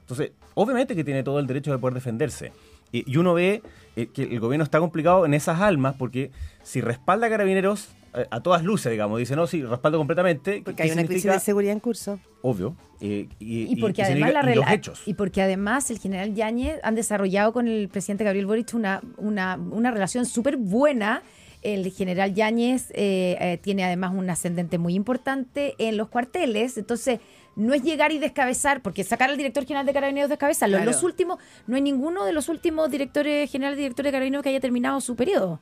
Entonces, 0.00 0.32
obviamente 0.54 0.94
que 0.94 1.04
tiene 1.04 1.22
todo 1.22 1.38
el 1.38 1.46
derecho 1.46 1.72
de 1.72 1.78
poder 1.78 1.94
defenderse. 1.94 2.52
Y, 2.92 3.10
y 3.10 3.16
uno 3.16 3.34
ve 3.34 3.62
eh, 3.96 4.08
que 4.12 4.24
el 4.24 4.38
gobierno 4.38 4.64
está 4.64 4.80
complicado 4.80 5.24
en 5.24 5.34
esas 5.34 5.60
almas 5.60 5.94
porque 5.98 6.30
si 6.62 6.80
respalda 6.80 7.26
a 7.26 7.30
carabineros 7.30 7.88
eh, 8.14 8.26
a 8.30 8.40
todas 8.40 8.62
luces, 8.62 8.92
digamos, 8.92 9.18
dice, 9.18 9.34
no, 9.34 9.46
sí, 9.46 9.62
respaldo 9.64 9.98
completamente. 9.98 10.62
Porque 10.64 10.76
¿qué 10.76 10.82
hay 10.84 10.90
una 10.90 11.04
crisis 11.04 11.32
de 11.32 11.40
seguridad 11.40 11.72
en 11.72 11.80
curso. 11.80 12.20
Obvio. 12.42 12.76
y, 13.00 13.28
Y 13.40 13.76
porque 13.80 14.02
y 14.02 14.04
además 14.04 14.32
la 14.32 14.52
y 14.52 14.54
los 14.56 14.70
hechos. 14.70 15.02
y 15.06 15.14
porque 15.14 15.42
además 15.42 15.90
el 15.90 15.98
general 15.98 16.34
Yáñez 16.34 16.78
han 16.82 16.94
desarrollado 16.94 17.52
con 17.52 17.66
el 17.66 17.88
presidente 17.88 18.24
Gabriel 18.24 18.46
Boric 18.46 18.74
una, 18.74 19.00
una, 19.16 19.56
una 19.56 19.90
relación 19.90 20.26
súper 20.26 20.56
buena. 20.56 21.22
El 21.64 21.90
general 21.90 22.34
Yáñez 22.34 22.90
eh, 22.90 23.36
eh, 23.40 23.58
tiene 23.62 23.84
además 23.84 24.12
un 24.14 24.30
ascendente 24.30 24.78
muy 24.78 24.94
importante 24.94 25.74
en 25.78 25.96
los 25.96 26.08
cuarteles, 26.08 26.78
entonces 26.78 27.20
no 27.56 27.74
es 27.74 27.82
llegar 27.82 28.12
y 28.12 28.18
descabezar, 28.18 28.82
porque 28.82 29.02
sacar 29.02 29.30
al 29.30 29.36
director 29.36 29.64
general 29.64 29.86
de 29.86 29.92
Carabineros 29.92 30.28
descabezarlo. 30.28 30.76
Claro. 30.76 30.90
Los 30.90 31.02
últimos, 31.02 31.38
no 31.66 31.76
hay 31.76 31.82
ninguno 31.82 32.24
de 32.24 32.32
los 32.32 32.48
últimos 32.48 32.90
directores 32.90 33.50
generales 33.50 33.78
directores 33.78 34.10
de 34.10 34.12
Carabineros 34.12 34.42
que 34.42 34.50
haya 34.50 34.60
terminado 34.60 35.00
su 35.00 35.16
periodo. 35.16 35.60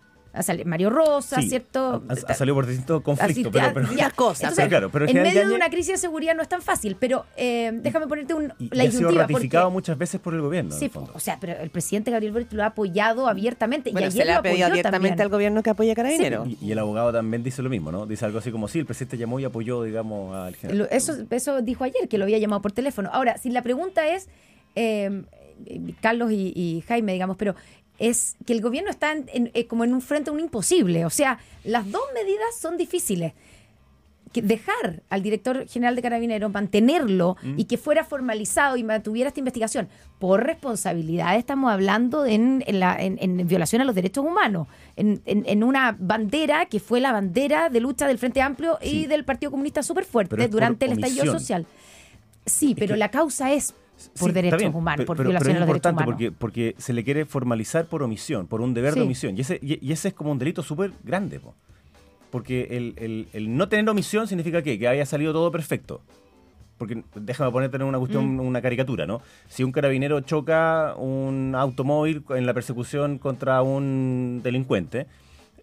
Mario 0.64 0.88
Rosa, 0.90 1.40
Sí, 1.42 1.48
¿cierto? 1.50 2.02
Ha, 2.08 2.32
ha 2.32 2.34
salido 2.34 2.54
por 2.54 2.66
distintos 2.66 3.02
conflictos, 3.02 3.54
Así, 3.54 3.72
pero, 3.72 3.72
pero- 3.74 3.88
cosas, 4.16 4.40
Entonces, 4.42 4.56
pero 4.56 4.68
claro, 4.68 4.90
pero 4.90 5.04
el 5.04 5.16
en 5.16 5.22
medio 5.22 5.46
de 5.48 5.54
una 5.54 5.68
crisis 5.68 5.92
de 5.92 5.98
seguridad 5.98 6.34
no 6.34 6.42
es 6.42 6.48
tan 6.48 6.62
fácil, 6.62 6.96
pero 6.98 7.26
eh, 7.36 7.70
déjame 7.82 8.06
ponerte 8.06 8.32
un, 8.34 8.52
y- 8.58 8.74
la 8.74 8.84
y 8.84 8.86
ha 8.86 8.90
sido 8.90 9.10
ratificado 9.10 9.64
porque- 9.66 9.72
muchas 9.74 9.98
veces 9.98 10.20
por 10.20 10.34
el 10.34 10.40
gobierno. 10.40 10.72
en 10.72 10.78
Sí, 10.78 10.86
el 10.86 10.90
fondo. 10.90 11.12
o 11.14 11.20
sea, 11.20 11.38
pero 11.40 11.52
el 11.60 11.70
presidente 11.70 12.10
Gabriel 12.10 12.32
Boric 12.32 12.52
lo 12.52 12.62
ha 12.62 12.66
apoyado 12.66 13.28
abiertamente 13.28 13.92
Bueno, 13.92 14.06
y 14.08 14.10
se 14.10 14.18
ayer 14.18 14.26
le 14.26 14.32
lo 14.32 14.38
ha 14.38 14.42
pedido 14.42 14.66
abiertamente 14.66 15.08
también. 15.10 15.20
al 15.22 15.28
gobierno 15.28 15.62
que 15.62 15.70
apoya 15.70 15.92
a 15.92 15.94
Carabineros. 15.96 16.48
Y, 16.48 16.58
y 16.62 16.72
el 16.72 16.78
abogado 16.78 17.12
también 17.12 17.42
dice 17.42 17.62
lo 17.62 17.68
mismo, 17.70 17.92
¿no? 17.92 18.06
Dice 18.06 18.24
algo 18.24 18.38
así 18.38 18.50
como, 18.50 18.68
sí, 18.68 18.78
el 18.78 18.86
presidente 18.86 19.18
llamó 19.18 19.38
y 19.40 19.44
apoyó, 19.44 19.82
digamos, 19.82 20.34
al 20.34 20.54
general. 20.56 20.78
Lo- 20.78 20.90
Eso, 20.90 21.14
eso 21.30 21.60
dijo 21.62 21.84
ayer, 21.84 22.08
que 22.08 22.16
lo 22.18 22.24
había 22.24 22.38
llamado 22.38 22.62
por 22.62 22.72
teléfono. 22.72 23.10
Ahora, 23.12 23.36
si 23.38 23.50
la 23.50 23.62
pregunta 23.62 24.06
es, 24.08 24.28
eh, 24.76 25.22
eh, 25.66 25.80
Carlos 26.00 26.32
y, 26.32 26.52
y 26.56 26.80
Jaime, 26.88 27.12
digamos, 27.12 27.36
pero 27.36 27.54
es 27.98 28.36
que 28.46 28.52
el 28.52 28.60
gobierno 28.60 28.90
está 28.90 29.12
en- 29.12 29.28
en- 29.32 29.50
eh, 29.54 29.66
como 29.66 29.84
en 29.84 29.94
un 29.94 30.00
frente 30.00 30.30
a 30.30 30.32
un 30.32 30.40
imposible. 30.40 31.04
O 31.04 31.10
sea, 31.10 31.38
las 31.64 31.90
dos 31.90 32.02
medidas 32.14 32.56
son 32.60 32.76
difíciles. 32.76 33.32
Que 34.32 34.40
dejar 34.40 35.02
al 35.10 35.22
director 35.22 35.68
general 35.68 35.94
de 35.94 36.00
Carabineros, 36.00 36.50
mantenerlo 36.50 37.36
Mm. 37.42 37.58
y 37.58 37.64
que 37.66 37.76
fuera 37.76 38.02
formalizado 38.02 38.78
y 38.78 38.82
mantuviera 38.82 39.28
esta 39.28 39.40
investigación 39.40 39.88
por 40.18 40.42
responsabilidad, 40.42 41.36
estamos 41.36 41.70
hablando 41.70 42.24
en, 42.24 42.64
en 42.66 42.80
la, 42.80 42.96
en- 42.96 43.18
en 43.20 43.46
violación 43.46 43.82
a 43.82 43.84
los 43.84 43.94
derechos 43.94 44.24
humanos, 44.24 44.68
en, 44.96 45.62
una 45.64 45.94
bandera 45.98 46.64
que 46.64 46.80
fue 46.80 46.98
la 47.00 47.12
bandera 47.12 47.68
de 47.68 47.80
lucha 47.80 48.06
del 48.06 48.16
Frente 48.16 48.40
Amplio 48.40 48.78
y 48.80 49.04
del 49.06 49.26
Partido 49.26 49.50
Comunista 49.50 49.82
súper 49.82 50.06
fuerte 50.06 50.48
durante 50.48 50.86
el 50.86 50.92
estallido 50.92 51.30
social. 51.30 51.66
Sí, 52.46 52.74
pero 52.74 52.96
la 52.96 53.10
causa 53.10 53.52
es 53.52 53.74
por 54.18 54.28
Sí, 54.30 54.34
derechos 54.34 54.58
bien, 54.58 54.74
humanos, 54.74 54.96
pero- 54.98 55.06
por 55.06 55.16
pero- 55.16 55.28
violación 55.30 55.54
pero 55.54 55.60
los 55.60 55.68
es 55.68 55.82
derechos 55.82 55.92
importante 55.92 56.02
humanos. 56.02 56.32
porque, 56.38 56.72
porque 56.72 56.82
se 56.82 56.92
le 56.92 57.04
quiere 57.04 57.24
formalizar 57.26 57.86
por 57.86 58.02
omisión, 58.02 58.46
por 58.46 58.60
un 58.60 58.74
deber 58.74 58.92
Sí. 58.94 58.98
de 59.00 59.04
omisión. 59.06 59.36
Y 59.36 59.40
ese, 59.42 59.58
y, 59.62 59.84
y 59.86 59.92
ese 59.92 60.08
es 60.08 60.14
como 60.14 60.32
un 60.32 60.38
delito 60.38 60.62
súper 60.62 60.92
grande. 61.04 61.40
po. 61.40 61.54
Porque 62.30 62.68
el, 62.70 62.94
el- 62.96 63.28
el 63.34 63.56
no 63.56 63.68
tener 63.68 63.88
omisión 63.88 64.26
significa 64.26 64.62
¿qué? 64.62 64.78
que 64.78 64.88
haya 64.88 65.04
salido 65.06 65.32
todo 65.32 65.50
perfecto. 65.52 66.00
Porque 66.78 67.04
déjame 67.14 67.50
ponerte 67.52 67.76
en 67.76 67.82
una 67.84 67.98
cuestión, 67.98 68.36
Mm. 68.36 68.40
una 68.40 68.60
caricatura, 68.62 69.06
¿no? 69.06 69.20
Si 69.48 69.62
un 69.62 69.70
carabinero 69.70 70.20
choca 70.22 70.94
un 70.96 71.54
automóvil 71.56 72.24
en 72.30 72.46
la 72.46 72.54
persecución 72.54 73.18
contra 73.18 73.62
un 73.62 74.40
delincuente 74.42 75.06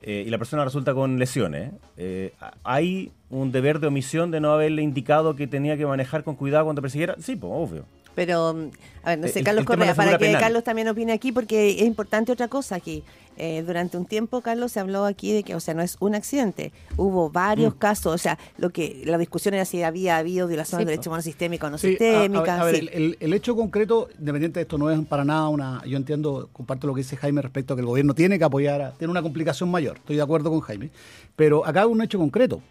eh, 0.02 0.24
y 0.26 0.30
la 0.30 0.38
persona 0.38 0.64
resulta 0.64 0.94
con 0.94 1.20
lesiones, 1.20 1.74
eh, 1.98 2.32
¿hay 2.64 3.12
un 3.30 3.52
deber 3.52 3.80
de 3.82 3.88
omisión 3.88 4.32
de 4.32 4.40
no 4.40 4.54
haberle 4.54 4.82
indicado 4.82 5.36
que 5.36 5.46
tenía 5.46 5.76
que 5.76 5.86
manejar 5.86 6.24
con 6.24 6.36
cuidado 6.36 6.64
cuando 6.66 6.82
persiguiera? 6.82 7.16
Sí, 7.20 7.36
pues, 7.36 7.52
obvio. 7.54 7.84
Pero, 8.20 8.54
mm, 8.54 8.70
a 9.04 9.10
ver, 9.12 9.20
no 9.20 9.28
sé, 9.30 9.40
El- 9.40 9.46
Carlos 9.46 9.62
el 9.62 9.66
Correa, 9.66 9.96
para 9.96 10.12
que 10.12 10.18
penal. 10.26 10.42
Carlos 10.42 10.64
también 10.66 10.90
opine 10.90 11.14
aquí, 11.14 11.32
porque 11.32 11.70
es 11.80 11.84
importante 11.86 12.34
otra 12.34 12.50
cosa 12.50 12.76
aquí. 12.76 13.02
Eh, 13.38 13.64
durante 13.66 13.96
un 13.98 14.06
tiempo, 14.06 14.42
Carlos, 14.42 14.74
se 14.74 14.82
habló 14.82 15.06
aquí 15.06 15.32
de 15.32 15.44
que, 15.44 15.56
o 15.56 15.62
sea, 15.62 15.74
no 15.74 15.82
es 15.82 15.96
un 16.02 16.16
accidente. 16.16 16.74
Hubo 16.98 17.30
varios 17.30 17.76
Mm. 17.76 17.78
casos, 17.78 18.14
o 18.14 18.18
sea, 18.18 18.38
lo 18.58 18.72
que 18.72 19.04
la 19.06 19.18
discusión 19.18 19.54
era 19.54 19.64
si 19.64 19.82
había 19.84 20.18
habido 20.18 20.48
violación 20.50 20.80
Sí, 20.82 20.84
de 20.86 20.92
derechos 20.92 21.08
humanos 21.08 21.24
sistémica 21.24 21.68
o 21.68 21.70
no 21.70 21.78
Sí, 21.78 21.88
a- 21.88 21.90
sistémica. 21.92 22.56
a 22.56 22.58
ver, 22.58 22.62
a 22.62 22.66
ver, 22.66 22.76
sí. 22.76 22.90
el, 22.92 23.02
el- 23.04 23.18
el 23.22 23.34
hecho 23.34 23.56
concreto, 23.56 24.10
independiente 24.20 24.60
de 24.60 24.64
esto, 24.64 24.78
no 24.78 24.92
es 24.92 25.00
para 25.08 25.24
nada 25.24 25.48
una. 25.48 25.82
Yo 25.88 25.96
entiendo, 25.96 26.50
comparto 26.52 26.86
lo 26.88 26.94
que 26.94 27.00
dice 27.00 27.16
Jaime 27.16 27.42
respecto 27.42 27.74
a 27.74 27.78
que 27.78 27.82
el 27.82 27.88
gobierno 27.88 28.14
tiene 28.14 28.38
que 28.38 28.44
apoyar, 28.44 28.82
a- 28.82 28.92
tiene 28.92 29.12
una 29.12 29.22
complicación 29.22 29.72
mayor. 29.72 29.96
Estoy 29.96 30.18
de 30.18 30.22
acuerdo 30.24 30.50
con 30.50 30.60
Jaime. 30.60 30.90
Pero 31.38 31.66
acá 31.66 31.84
hay 31.84 31.88
un 31.88 32.02
hecho 32.02 32.20
concreto. 32.20 32.62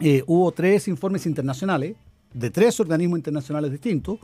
Eh, 0.00 0.22
hubo 0.26 0.52
tres 0.52 0.86
informes 0.88 1.24
internacionales 1.24 1.96
de 2.34 2.50
tres 2.50 2.78
organismos 2.80 3.18
internacionales 3.18 3.70
distintos, 3.72 4.18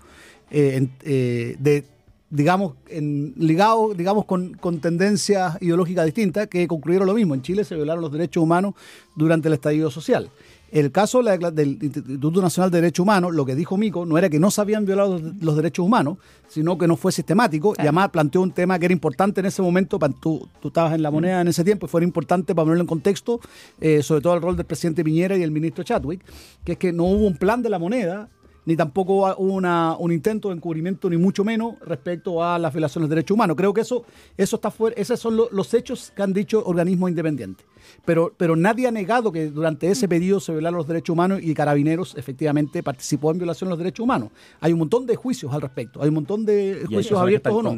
eh, 0.52 0.88
eh, 1.02 1.56
de 1.58 1.84
digamos, 2.30 2.74
en, 2.88 3.34
ligados 3.36 3.94
digamos, 3.94 4.24
con, 4.24 4.54
con 4.54 4.80
tendencias 4.80 5.58
ideológicas 5.60 6.06
distintas 6.06 6.46
que 6.46 6.66
concluyeron 6.66 7.06
lo 7.06 7.14
mismo. 7.14 7.34
En 7.34 7.42
Chile 7.42 7.62
se 7.62 7.74
violaron 7.74 8.00
los 8.00 8.10
derechos 8.10 8.42
humanos 8.42 8.74
durante 9.14 9.48
el 9.48 9.54
estallido 9.54 9.90
social. 9.90 10.30
El 10.72 10.90
caso 10.90 11.22
del 11.22 11.78
Instituto 11.82 12.40
Nacional 12.40 12.70
de 12.70 12.80
Derechos 12.80 13.02
Humanos, 13.02 13.34
lo 13.34 13.44
que 13.44 13.54
dijo 13.54 13.76
Mico, 13.76 14.06
no 14.06 14.16
era 14.16 14.30
que 14.30 14.38
no 14.38 14.50
se 14.50 14.62
habían 14.62 14.86
violado 14.86 15.20
los, 15.38 15.54
derechos 15.54 15.84
humanos, 15.84 16.16
sino 16.48 16.78
que 16.78 16.88
no 16.88 16.96
fue 16.96 17.12
sistemático. 17.12 17.74
Y 17.76 17.82
además 17.82 18.08
planteó 18.08 18.40
un 18.40 18.52
tema 18.52 18.78
que 18.78 18.86
era 18.86 18.94
importante 18.94 19.40
en 19.40 19.46
ese 19.46 19.60
momento, 19.60 19.98
tú, 20.18 20.48
tú 20.62 20.68
estabas 20.68 20.94
en 20.94 21.02
la 21.02 21.10
moneda 21.10 21.42
en 21.42 21.48
ese 21.48 21.62
tiempo, 21.62 21.84
y 21.84 21.90
fue 21.90 22.02
importante 22.02 22.54
para 22.54 22.64
ponerlo 22.64 22.80
en 22.80 22.86
contexto, 22.86 23.38
eh, 23.82 24.02
sobre 24.02 24.22
todo 24.22 24.34
el 24.34 24.40
rol 24.40 24.56
del 24.56 24.64
presidente 24.64 25.04
Piñera 25.04 25.36
y 25.36 25.42
el 25.42 25.50
ministro 25.50 25.84
Chadwick, 25.84 26.24
que 26.64 26.72
es 26.72 26.78
que 26.78 26.90
no 26.90 27.04
hubo 27.04 27.26
un 27.26 27.36
plan 27.36 27.60
de 27.60 27.68
la 27.68 27.78
moneda 27.78 28.30
ni 28.64 28.76
tampoco 28.76 29.34
una, 29.36 29.96
un 29.98 30.12
intento 30.12 30.48
de 30.48 30.54
encubrimiento, 30.54 31.10
ni 31.10 31.16
mucho 31.16 31.42
menos 31.44 31.74
respecto 31.84 32.44
a 32.44 32.58
las 32.58 32.72
violaciones 32.72 33.08
de 33.10 33.16
derechos 33.16 33.34
humanos. 33.34 33.56
Creo 33.56 33.74
que 33.74 33.80
eso, 33.80 34.04
eso 34.36 34.56
está 34.56 34.70
fuera, 34.70 34.94
esos 35.00 35.18
son 35.18 35.36
lo- 35.36 35.48
los 35.50 35.74
hechos 35.74 36.12
que 36.14 36.22
han 36.22 36.32
dicho 36.32 36.62
organismos 36.64 37.10
independientes. 37.10 37.66
Pero, 38.04 38.32
pero 38.36 38.54
nadie 38.54 38.86
ha 38.86 38.92
negado 38.92 39.32
que 39.32 39.46
durante 39.50 39.90
ese 39.90 40.06
periodo 40.08 40.38
se 40.38 40.52
violaron 40.52 40.78
los 40.78 40.86
derechos 40.86 41.12
humanos 41.14 41.40
y 41.42 41.52
Carabineros 41.52 42.14
efectivamente 42.16 42.82
participó 42.82 43.32
en 43.32 43.38
violación 43.38 43.68
de 43.68 43.70
los 43.72 43.78
derechos 43.78 44.04
humanos. 44.04 44.30
Hay 44.60 44.72
un 44.72 44.78
montón 44.78 45.04
de 45.06 45.16
juicios 45.16 45.52
al 45.52 45.60
respecto, 45.60 46.00
hay 46.00 46.08
un 46.08 46.14
montón 46.14 46.44
de 46.46 46.82
juicios 46.86 47.18
abiertos 47.20 47.52
o 47.52 47.62
no. 47.62 47.70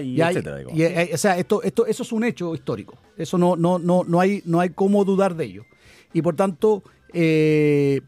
y, 0.00 0.16
Y 0.16 0.20
hay- 0.20 0.32
etcétera. 0.34 0.56
digamos. 0.58 0.78
y 0.78 0.82
hay- 0.82 1.12
o 1.12 1.16
sea, 1.18 1.38
esto, 1.38 1.62
esto, 1.62 1.86
eso 1.86 2.02
es 2.02 2.10
un 2.12 2.24
hecho 2.24 2.52
histórico. 2.54 2.98
Eso 3.16 3.38
no, 3.38 3.54
no, 3.54 3.78
no, 3.78 4.02
no 4.04 4.18
hay, 4.20 4.42
no 4.44 4.58
hay 4.58 4.70
cómo 4.70 5.04
dudar 5.04 5.36
de 5.36 5.44
ello. 5.44 5.62
Y 6.12 6.20
por 6.22 6.34
tanto, 6.34 6.82
eh, 7.12 8.00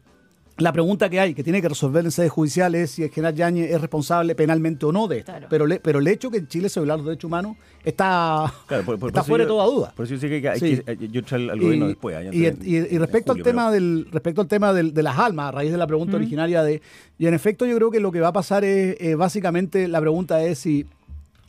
la 0.59 0.71
pregunta 0.73 1.09
que 1.09 1.19
hay, 1.19 1.33
que 1.33 1.43
tiene 1.43 1.61
que 1.61 1.69
resolver 1.69 2.03
en 2.05 2.11
sede 2.11 2.29
judicial 2.29 2.75
es 2.75 2.91
si 2.91 3.03
el 3.03 3.09
general 3.09 3.35
Yañez 3.35 3.71
es 3.71 3.79
responsable 3.81 4.35
penalmente 4.35 4.85
o 4.85 4.91
no 4.91 5.07
de 5.07 5.19
esto. 5.19 5.31
Claro. 5.31 5.47
Pero, 5.49 5.65
le- 5.67 5.79
pero 5.79 5.99
el 5.99 6.07
hecho 6.07 6.29
que 6.31 6.37
en 6.37 6.47
Chile 6.47 6.69
se 6.69 6.79
violaron 6.79 6.99
los 6.99 7.07
derechos 7.07 7.27
humanos 7.27 7.55
está, 7.83 8.51
Claro, 8.67 8.83
por- 8.85 8.99
por- 8.99 9.09
está 9.09 9.21
por 9.21 9.25
eso 9.25 9.27
fuera 9.29 9.43
de 9.43 9.47
toda 9.47 9.65
duda. 9.65 9.93
Por 9.95 10.05
eso 10.05 10.15
yo 10.15 10.19
sé 10.19 10.41
que 10.41 10.49
hay 10.49 10.59
Sí. 10.59 10.81
que 10.83 11.07
yo 11.09 11.21
al 11.31 11.59
gobierno 11.59 11.87
después. 11.87 12.15
allá 12.15 12.29
y, 12.33 12.45
entre- 12.45 12.69
y- 12.69 12.97
respecto 12.97 13.31
julio, 13.33 13.43
al 13.43 13.49
tema 13.51 13.61
pero- 13.69 13.73
del 13.73 14.07
respecto 14.11 14.41
al 14.41 14.47
tema 14.47 14.73
del- 14.73 14.93
de 14.93 15.03
las 15.03 15.17
almas 15.17 15.47
a 15.47 15.51
raíz 15.51 15.71
de 15.71 15.77
la 15.77 15.87
pregunta 15.87 16.15
originaria 16.17 16.63
de 16.63 16.81
y 17.17 17.27
en 17.27 17.33
efecto 17.33 17.65
yo 17.65 17.75
creo 17.75 17.91
que 17.91 17.99
lo 17.99 18.11
que 18.11 18.19
va 18.19 18.29
a 18.29 18.33
pasar 18.33 18.63
es 18.63 18.95
eh, 18.99 19.15
básicamente 19.15 19.87
la 19.87 19.99
pregunta 20.01 20.41
es 20.43 20.59
si 20.59 20.85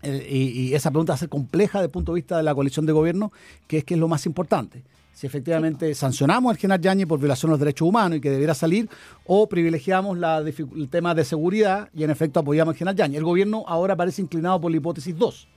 eh, 0.02 0.26
y, 0.30 0.38
y 0.70 0.74
esa 0.74 0.90
pregunta 0.90 1.12
va 1.12 1.16
a 1.16 1.18
ser 1.18 1.28
compleja 1.28 1.78
desde 1.78 1.86
el 1.86 1.90
punto 1.92 2.12
de 2.12 2.16
vista 2.20 2.36
de 2.38 2.42
la 2.42 2.54
coalición 2.54 2.86
de 2.86 2.92
gobierno 2.92 3.32
que 3.66 3.78
es 3.78 3.84
que 3.84 3.94
es 3.94 4.00
lo 4.00 4.08
más 4.08 4.24
importante 4.26 4.82
si 5.20 5.26
efectivamente 5.26 5.94
sancionamos 5.94 6.50
al 6.50 6.56
general 6.56 6.80
Yañez 6.80 7.06
por 7.06 7.18
violación 7.20 7.50
de 7.50 7.52
los 7.52 7.60
derechos 7.60 7.86
humanos 7.86 8.16
y 8.16 8.20
que 8.22 8.30
debiera 8.30 8.54
salir, 8.54 8.88
o 9.26 9.46
privilegiamos 9.46 10.16
la 10.16 10.38
el 10.38 10.88
tema 10.88 11.14
de 11.14 11.24
seguridad 11.26 11.90
y 11.94 12.04
en 12.04 12.10
efecto 12.10 12.40
apoyamos 12.40 12.72
al 12.72 12.78
general 12.78 12.96
Yañez. 12.96 13.18
El 13.18 13.24
gobierno 13.24 13.62
ahora 13.66 13.94
parece 13.94 14.22
inclinado 14.22 14.58
por 14.58 14.70
la 14.70 14.78
hipótesis 14.78 15.14
2. 15.18 15.48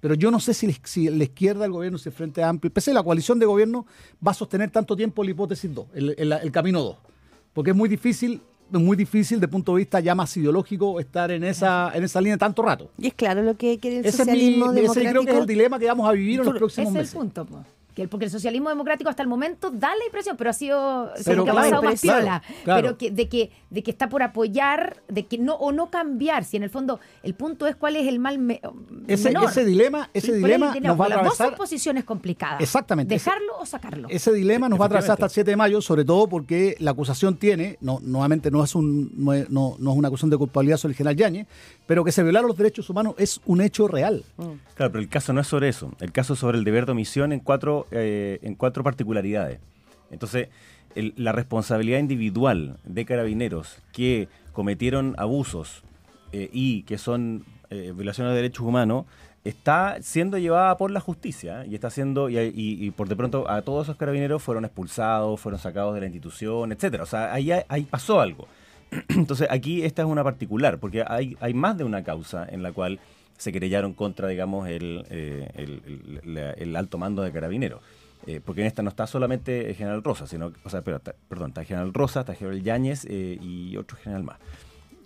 Pero 0.00 0.14
yo 0.14 0.30
no 0.30 0.40
sé 0.40 0.54
si, 0.54 0.74
si 0.84 1.10
la 1.10 1.24
izquierda, 1.24 1.66
el 1.66 1.72
gobierno, 1.72 1.98
si 1.98 2.08
el 2.08 2.14
Frente 2.14 2.42
Amplio, 2.42 2.68
el 2.68 2.72
PC, 2.72 2.94
la 2.94 3.02
coalición 3.02 3.38
de 3.38 3.44
gobierno 3.44 3.84
va 4.26 4.30
a 4.30 4.34
sostener 4.34 4.70
tanto 4.70 4.96
tiempo 4.96 5.22
la 5.22 5.32
hipótesis 5.32 5.70
2, 5.74 5.86
el, 5.92 6.14
el- 6.16 6.32
el 6.32 6.50
camino 6.50 6.80
2. 6.82 6.96
Porque 7.52 7.72
es 7.72 7.76
muy 7.76 7.90
difícil, 7.90 8.40
es 8.72 8.80
muy 8.80 8.96
difícil 8.96 9.38
de 9.38 9.48
punto 9.48 9.72
de 9.74 9.80
vista 9.80 10.00
ya 10.00 10.14
más 10.14 10.34
ideológico 10.38 10.98
estar 10.98 11.30
en 11.30 11.44
esa, 11.44 11.92
en 11.94 12.04
esa 12.04 12.18
línea 12.22 12.38
tanto 12.38 12.62
rato. 12.62 12.90
Y 12.96 13.08
es 13.08 13.12
claro 13.12 13.42
lo 13.42 13.54
que 13.58 13.78
quiere 13.78 13.98
el 13.98 14.06
Ese, 14.06 14.22
es 14.22 14.28
mi- 14.28 14.32
socialismo 14.32 14.64
ese 14.72 14.72
creo 14.72 14.92
que 14.94 15.00
es 15.00 15.04
democrático. 15.12 15.40
el 15.42 15.46
dilema 15.46 15.78
que 15.78 15.86
vamos 15.88 16.08
a 16.08 16.12
vivir 16.12 16.40
en 16.40 16.46
los 16.46 16.54
Ese 16.54 16.58
próximos 16.58 16.88
es 16.88 16.94
el 16.94 17.00
meses. 17.02 17.14
punto. 17.14 17.44
po. 17.44 17.62
Que 18.00 18.04
que 18.04 18.08
porque 18.08 18.24
el 18.26 18.30
socialismo 18.30 18.68
democrático 18.70 19.10
hasta 19.10 19.22
el 19.22 19.28
momento 19.28 19.70
da 19.70 19.94
la 19.94 20.04
impresión, 20.06 20.36
pero 20.36 20.50
ha 20.50 20.52
sido 20.54 21.10
se 21.16 21.24
Pero 21.24 21.44
que 21.44 21.50
ha 21.50 21.54
pasado 21.54 21.82
más 21.82 22.00
piola, 22.00 22.42
claro. 22.64 22.80
pero 22.82 22.96
que, 22.98 23.10
de 23.10 23.28
que 23.28 23.50
de 23.68 23.82
que 23.82 23.90
está 23.90 24.08
por 24.08 24.22
apoyar, 24.22 25.02
de 25.08 25.26
que 25.26 25.36
no 25.38 25.54
o 25.54 25.70
no 25.70 25.90
cambiar, 25.90 26.44
si 26.44 26.56
en 26.56 26.62
el 26.62 26.70
fondo 26.70 26.98
el 27.22 27.34
punto 27.34 27.66
es 27.66 27.76
cuál 27.76 27.96
es 27.96 28.08
el 28.08 28.18
mal 28.18 28.38
me- 28.38 28.60
Ese, 29.06 29.28
menor. 29.28 29.50
ese 29.50 29.64
dilema, 29.64 30.08
ese 30.14 30.28
¿Cuál 30.28 30.34
es 30.34 30.36
el 30.36 30.42
dilema 30.42 30.72
dilema? 30.72 30.88
nos 30.88 31.00
va 31.00 31.04
a 31.04 31.08
Las 31.10 31.24
dos 31.24 31.34
atravesar. 31.34 31.56
posiciones 31.58 32.04
complicadas. 32.04 32.60
Exactamente. 32.60 33.14
Ese- 33.14 33.24
Dejarlo 33.30 33.58
o 33.60 33.66
sacarlo. 33.66 34.08
Ese 34.10 34.32
dilema 34.32 34.68
nos 34.68 34.80
va 34.80 34.84
a 34.84 34.86
atravesar 34.86 35.12
hasta 35.12 35.26
el 35.26 35.28
Efectivamente. 35.28 35.34
7 35.34 35.50
de 35.50 35.56
mayo, 35.56 35.82
sobre 35.82 36.04
todo 36.04 36.26
porque 36.28 36.76
la 36.80 36.92
acusación 36.92 37.36
tiene, 37.36 37.76
no, 37.80 37.98
nuevamente 38.02 38.50
no 38.50 38.64
es, 38.64 38.74
un, 38.74 39.12
no, 39.14 39.32
es, 39.34 39.50
no- 39.50 39.76
no 39.78 39.92
es 39.92 39.96
una 39.98 40.08
acusación 40.08 40.30
de 40.30 40.38
culpabilidad 40.38 40.78
sobre 40.78 40.92
el 40.92 40.96
general 40.96 41.16
Yañez, 41.16 41.46
pero 41.90 42.04
que 42.04 42.12
se 42.12 42.22
violaron 42.22 42.46
los 42.46 42.56
derechos 42.56 42.88
humanos 42.88 43.14
es 43.18 43.40
un 43.46 43.60
hecho 43.60 43.88
real. 43.88 44.22
Claro, 44.76 44.92
pero 44.92 45.00
el 45.00 45.08
caso 45.08 45.32
no 45.32 45.40
es 45.40 45.48
sobre 45.48 45.68
eso. 45.68 45.92
El 45.98 46.12
caso 46.12 46.34
es 46.34 46.38
sobre 46.38 46.56
el 46.56 46.62
deber 46.62 46.86
de 46.86 46.92
omisión 46.92 47.32
en 47.32 47.40
cuatro, 47.40 47.88
eh, 47.90 48.38
en 48.42 48.54
cuatro 48.54 48.84
particularidades. 48.84 49.58
Entonces, 50.12 50.50
el- 50.94 51.14
la 51.16 51.32
responsabilidad 51.32 51.98
individual 51.98 52.78
de 52.84 53.04
carabineros 53.04 53.78
que 53.92 54.28
cometieron 54.52 55.16
abusos 55.18 55.82
eh, 56.30 56.48
y 56.52 56.84
que 56.84 56.96
son 56.96 57.44
eh, 57.70 57.92
violaciones 57.92 58.30
de 58.34 58.36
derechos 58.36 58.64
humanos 58.64 59.06
está 59.42 59.96
siendo 60.00 60.38
llevada 60.38 60.76
por 60.76 60.92
la 60.92 61.00
justicia 61.00 61.64
¿eh? 61.64 61.70
y 61.70 61.74
está 61.74 61.90
siendo 61.90 62.28
y, 62.30 62.38
y- 62.38 62.52
y 62.86 62.90
por 62.92 63.08
de 63.08 63.16
pronto 63.16 63.50
a 63.50 63.62
todos 63.62 63.86
esos 63.86 63.96
carabineros 63.96 64.40
fueron 64.44 64.64
expulsados, 64.64 65.40
fueron 65.40 65.58
sacados 65.60 65.94
de 65.94 66.00
la 66.02 66.06
institución, 66.06 66.70
etcétera. 66.70 67.02
O 67.02 67.06
sea, 67.06 67.32
ahí, 67.34 67.50
ahí 67.66 67.82
pasó 67.82 68.20
algo. 68.20 68.46
Entonces 69.08 69.48
aquí 69.50 69.82
esta 69.82 70.02
es 70.02 70.08
una 70.08 70.24
particular, 70.24 70.78
porque 70.78 71.04
hay, 71.06 71.36
hay 71.40 71.54
más 71.54 71.76
de 71.78 71.84
una 71.84 72.02
causa 72.04 72.46
en 72.48 72.62
la 72.62 72.72
cual 72.72 72.98
se 73.36 73.52
querellaron 73.52 73.94
contra, 73.94 74.28
digamos, 74.28 74.68
el, 74.68 75.04
eh, 75.10 75.48
el, 75.54 76.52
el- 76.58 76.76
alto 76.76 76.98
mando 76.98 77.22
de 77.22 77.32
carabineros. 77.32 77.80
Eh, 78.26 78.40
porque 78.44 78.60
en 78.60 78.66
esta 78.66 78.82
no 78.82 78.90
está 78.90 79.06
solamente 79.06 79.70
el 79.70 79.74
general 79.76 80.02
Rosa, 80.04 80.26
sino, 80.26 80.52
o 80.64 80.68
sea, 80.70 80.82
pero, 80.82 80.98
está- 80.98 81.14
perdón, 81.28 81.48
está 81.50 81.62
el 81.62 81.66
general 81.66 81.94
Rosa, 81.94 82.20
está 82.20 82.32
el 82.32 82.38
general 82.38 82.62
Yáñez 82.62 83.06
eh, 83.08 83.38
y 83.40 83.76
otro 83.78 83.96
general 83.96 84.24
más, 84.24 84.36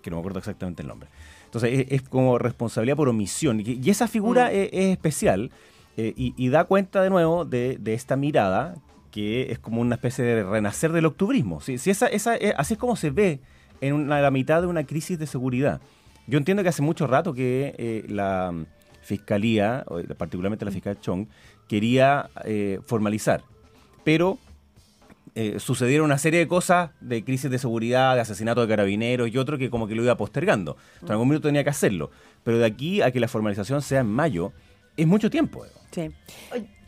que 0.01 0.09
no 0.09 0.17
me 0.17 0.19
acuerdo 0.19 0.39
exactamente 0.39 0.81
el 0.81 0.89
nombre. 0.89 1.07
Entonces 1.45 1.79
es, 1.79 1.91
es 1.93 2.01
como 2.01 2.37
responsabilidad 2.37 2.97
por 2.97 3.07
omisión. 3.07 3.61
Y, 3.61 3.79
y 3.81 3.89
esa 3.89 4.09
figura 4.09 4.51
es, 4.51 4.69
es 4.73 4.85
especial 4.91 5.51
eh, 5.95 6.13
y, 6.17 6.33
y 6.35 6.49
da 6.49 6.65
cuenta 6.65 7.01
de 7.01 7.09
nuevo 7.09 7.45
de, 7.45 7.77
de 7.79 7.93
esta 7.93 8.17
mirada 8.17 8.75
que 9.11 9.49
es 9.49 9.59
como 9.59 9.79
una 9.79 9.95
especie 9.95 10.25
de 10.25 10.43
renacer 10.43 10.91
del 10.91 11.05
octubrismo. 11.05 11.61
Si, 11.61 11.77
si 11.77 11.91
esa, 11.91 12.07
esa, 12.07 12.33
así 12.57 12.73
es 12.73 12.77
como 12.79 12.97
se 12.97 13.11
ve 13.11 13.39
en 13.81 13.93
una- 13.93 14.21
la 14.21 14.31
mitad 14.31 14.61
de 14.61 14.67
una 14.67 14.85
crisis 14.85 15.17
de 15.19 15.27
seguridad. 15.27 15.81
Yo 16.27 16.37
entiendo 16.37 16.63
que 16.63 16.69
hace 16.69 16.81
mucho 16.81 17.05
rato 17.07 17.33
que 17.33 17.75
eh, 17.77 18.05
la 18.07 18.53
Fiscalía, 19.01 19.85
particularmente 20.17 20.65
la 20.65 20.71
fiscal 20.71 20.99
Chong, 20.99 21.27
quería 21.67 22.29
eh, 22.43 22.79
formalizar, 22.85 23.43
pero 24.03 24.39
eh, 25.35 25.59
sucedieron 25.59 26.05
una 26.05 26.17
serie 26.17 26.39
de 26.39 26.47
cosas 26.47 26.89
de 27.01 27.23
crisis 27.23 27.51
de 27.51 27.59
seguridad, 27.59 28.15
de 28.15 28.21
asesinato 28.21 28.61
de 28.61 28.67
carabineros 28.67 29.29
y 29.31 29.37
otro 29.37 29.57
que 29.59 29.69
como 29.69 29.85
que 29.87 29.93
lo 29.93 30.01
iba 30.01 30.15
postergando. 30.17 30.71
Entonces, 30.93 31.09
en 31.09 31.11
algún 31.11 31.27
minuto 31.29 31.47
tenía 31.49 31.63
que 31.63 31.69
hacerlo. 31.69 32.09
Pero 32.43 32.57
de 32.57 32.65
aquí 32.65 33.01
a 33.01 33.11
que 33.11 33.19
la 33.19 33.27
formalización 33.27 33.81
sea 33.83 33.99
en 33.99 34.07
mayo, 34.07 34.53
es 34.97 35.05
mucho 35.05 35.29
tiempo. 35.29 35.65
Sí. 35.91 36.09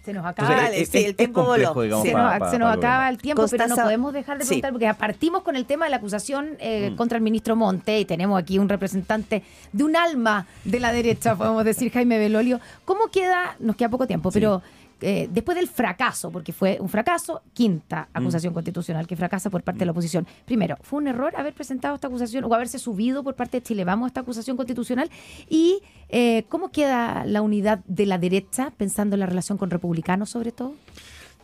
Se 0.07 0.13
nos 0.13 0.25
acaba 0.25 0.47
Entonces, 0.47 0.69
Dale, 0.71 0.81
es, 0.83 0.89
sí, 0.89 0.97
es- 0.99 1.05
el 1.07 1.15
tiempo 1.17 1.43
complejo, 1.43 1.73
voló. 1.73 1.83
digamos, 2.01 2.07
se 2.49 2.57
nos, 2.59 2.71
se 2.71 2.77
acaba 2.79 3.09
el 3.09 3.17
tiempo, 3.17 3.45
pero 3.51 3.67
no 3.67 3.75
podemos 3.75 4.13
dejar 4.13 4.37
de 4.37 4.45
Sí. 4.45 4.61
preguntar, 4.61 4.71
porque 4.71 4.93
partimos 4.93 5.43
con 5.43 5.57
el 5.57 5.65
tema 5.65 5.83
de 5.83 5.91
la 5.91 5.97
acusación 5.97 6.51
eh, 6.59 6.91
Mm. 6.91 6.95
contra 6.95 7.17
el 7.17 7.23
ministro 7.25 7.57
Monte 7.57 7.99
y 7.99 8.05
tenemos 8.05 8.39
aquí 8.41 8.57
un 8.57 8.69
representante 8.69 9.43
de 9.73 9.83
un 9.83 9.97
alma 9.97 10.47
de 10.63 10.79
la 10.79 10.93
derecha, 10.93 11.35
podemos 11.35 11.65
decir, 11.65 11.91
Jaime 11.91 12.17
Belolio. 12.19 12.61
¿Cómo 12.85 13.07
queda? 13.07 13.57
Nos 13.59 13.75
queda 13.75 13.89
poco 13.89 14.07
tiempo, 14.07 14.31
Sí. 14.31 14.35
pero 14.39 14.61
eh, 15.01 15.29
después 15.31 15.55
del 15.57 15.67
fracaso, 15.67 16.31
porque 16.31 16.53
fue 16.53 16.77
un 16.79 16.89
fracaso, 16.89 17.41
quinta 17.53 18.07
Mm. 18.13 18.17
acusación 18.17 18.53
constitucional 18.53 19.07
que 19.07 19.15
fracasa 19.15 19.49
por 19.49 19.63
parte 19.63 19.79
de 19.79 19.85
la 19.85 19.91
oposición. 19.91 20.27
Primero, 20.45 20.77
¿fue 20.81 20.99
un 20.99 21.07
error 21.07 21.35
haber 21.35 21.53
presentado 21.53 21.95
esta 21.95 22.07
acusación 22.07 22.43
o 22.45 22.53
haberse 22.53 22.79
subido 22.79 23.23
por 23.23 23.35
parte 23.35 23.57
de 23.57 23.63
Chile 23.63 23.83
Vamos 23.83 24.07
esta 24.07 24.21
acusación 24.21 24.57
constitucional? 24.57 25.09
¿Y 25.49 25.81
eh, 26.09 26.45
cómo 26.49 26.71
queda 26.71 27.25
la 27.25 27.41
unidad 27.41 27.79
de 27.87 28.05
la 28.05 28.17
derecha, 28.17 28.71
pensando 28.77 29.15
en 29.15 29.19
la 29.21 29.25
relación 29.25 29.57
con 29.57 29.69
republicanos 29.69 30.29
sobre 30.29 30.51
todo? 30.51 30.73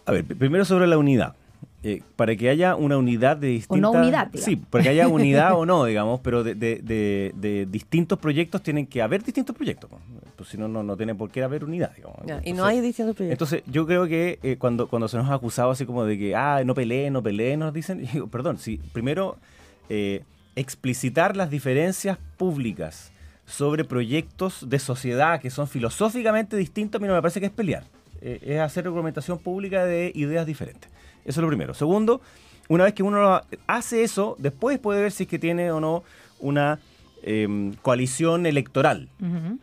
A 0.05 0.11
ver, 0.11 0.25
primero 0.25 0.65
sobre 0.65 0.87
la 0.87 0.97
unidad. 0.97 1.35
Eh, 1.85 2.01
para 2.15 2.33
que 2.37 2.47
haya 2.49 2.75
una 2.75 2.97
unidad 2.97 3.35
de 3.35 3.47
distintas... 3.47 3.91
no 3.93 3.99
unidad, 3.99 4.27
digamos. 4.27 4.45
Sí, 4.45 4.55
para 4.55 4.83
que 4.83 4.89
haya 4.89 5.07
unidad 5.09 5.53
o 5.57 5.65
no, 5.65 5.83
digamos, 5.85 6.21
pero 6.21 6.41
de, 6.43 6.55
de- 6.55 6.77
de- 6.81 7.33
de 7.35 7.65
distintos 7.65 8.17
proyectos 8.19 8.63
tienen 8.63 8.87
que 8.87 9.01
haber 9.01 9.21
distintos 9.21 9.53
proyectos. 9.55 9.89
Pues, 9.89 10.01
Pues 10.37 10.49
si 10.49 10.57
no, 10.57 10.67
no, 10.69 10.81
no 10.81 10.95
tiene 10.95 11.13
por 11.13 11.29
qué 11.29 11.43
haber 11.43 11.63
unidad, 11.65 11.91
digamos. 11.95 12.19
Ya, 12.25 12.41
y 12.45 12.53
no 12.53 12.63
hay 12.65 12.79
distintos 12.79 13.15
proyectos. 13.15 13.51
Entonces, 13.51 13.71
yo 13.71 13.85
creo 13.85 14.07
que 14.07 14.39
eh, 14.43 14.55
cuando, 14.57 14.87
cuando 14.87 15.07
se 15.09 15.17
nos 15.17 15.29
ha 15.29 15.33
acusado 15.33 15.71
así 15.71 15.85
como 15.85 16.05
de 16.05 16.17
que, 16.17 16.35
ah, 16.35 16.61
no 16.65 16.73
peleen, 16.73 17.11
no 17.13 17.21
peleen, 17.21 17.59
nos 17.59 17.73
dicen, 17.73 17.99
y 18.01 18.07
digo, 18.07 18.27
perdón, 18.27 18.57
sí, 18.59 18.79
primero, 18.93 19.35
eh, 19.89 20.23
explicitar 20.55 21.35
las 21.35 21.49
diferencias 21.49 22.17
públicas 22.37 23.11
sobre 23.45 23.83
proyectos 23.83 24.69
de 24.69 24.79
sociedad 24.79 25.41
que 25.41 25.49
son 25.49 25.67
filosóficamente 25.67 26.55
distintos, 26.55 26.99
a 26.99 27.01
mí 27.01 27.07
no 27.09 27.13
me 27.13 27.21
parece 27.21 27.41
que 27.41 27.47
es 27.47 27.51
pelear. 27.51 27.83
Eh, 28.25 28.39
es 28.41 28.59
hacer 28.61 28.85
reglamentación 28.85 29.37
pública 29.37 29.83
de 29.83 30.13
ideas 30.15 30.45
diferentes. 30.45 30.89
Eso 31.25 31.41
es 31.41 31.43
lo 31.43 31.47
primero. 31.47 31.73
Segundo, 31.73 32.21
una 32.69 32.85
vez 32.85 32.93
que 32.93 33.03
uno 33.03 33.41
hace 33.67 34.03
eso, 34.03 34.37
después 34.39 34.79
puede 34.79 35.01
ver 35.01 35.11
si 35.11 35.23
es 35.23 35.29
que 35.29 35.39
tiene 35.39 35.71
o 35.71 35.81
no 35.81 36.03
una 36.39 36.79
em, 37.21 37.73
coalición 37.81 38.45
electoral 38.45 39.09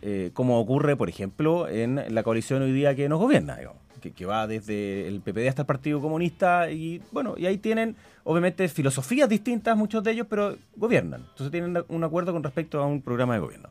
eh, 0.03 0.31
como 0.35 0.61
ocurre, 0.61 0.95
por 0.95 1.09
ejemplo, 1.09 1.69
en 1.69 2.03
la 2.15 2.23
coalición 2.23 2.61
hoy 2.61 2.73
día 2.73 2.95
que 2.95 3.09
nos 3.09 3.19
gobierna, 3.19 3.57
digamos, 3.57 3.79
que, 4.03 4.13
que 4.13 4.27
va 4.27 4.47
desde 4.47 5.09
el 5.09 5.23
PPD 5.23 5.49
hasta 5.49 5.63
el 5.63 5.67
Partido 5.67 6.03
Comunista 6.03 6.71
y 6.71 7.01
bueno, 7.13 7.37
y 7.39 7.47
ahí 7.47 7.57
tienen 7.57 7.97
obviamente 8.25 8.69
filosofías 8.69 9.29
distintas 9.29 9.75
muchos 9.75 10.05
de 10.05 10.13
ellos, 10.13 10.27
pero 10.29 10.57
gobiernan. 10.77 11.23
Entonces 11.31 11.51
tienen 11.51 11.83
un 11.89 12.05
acuerdo 12.05 12.35
con 12.35 12.43
respecto 12.43 12.83
a 12.83 12.87
un 12.87 13.01
programa 13.01 13.35
de 13.35 13.41
gobierno. 13.41 13.71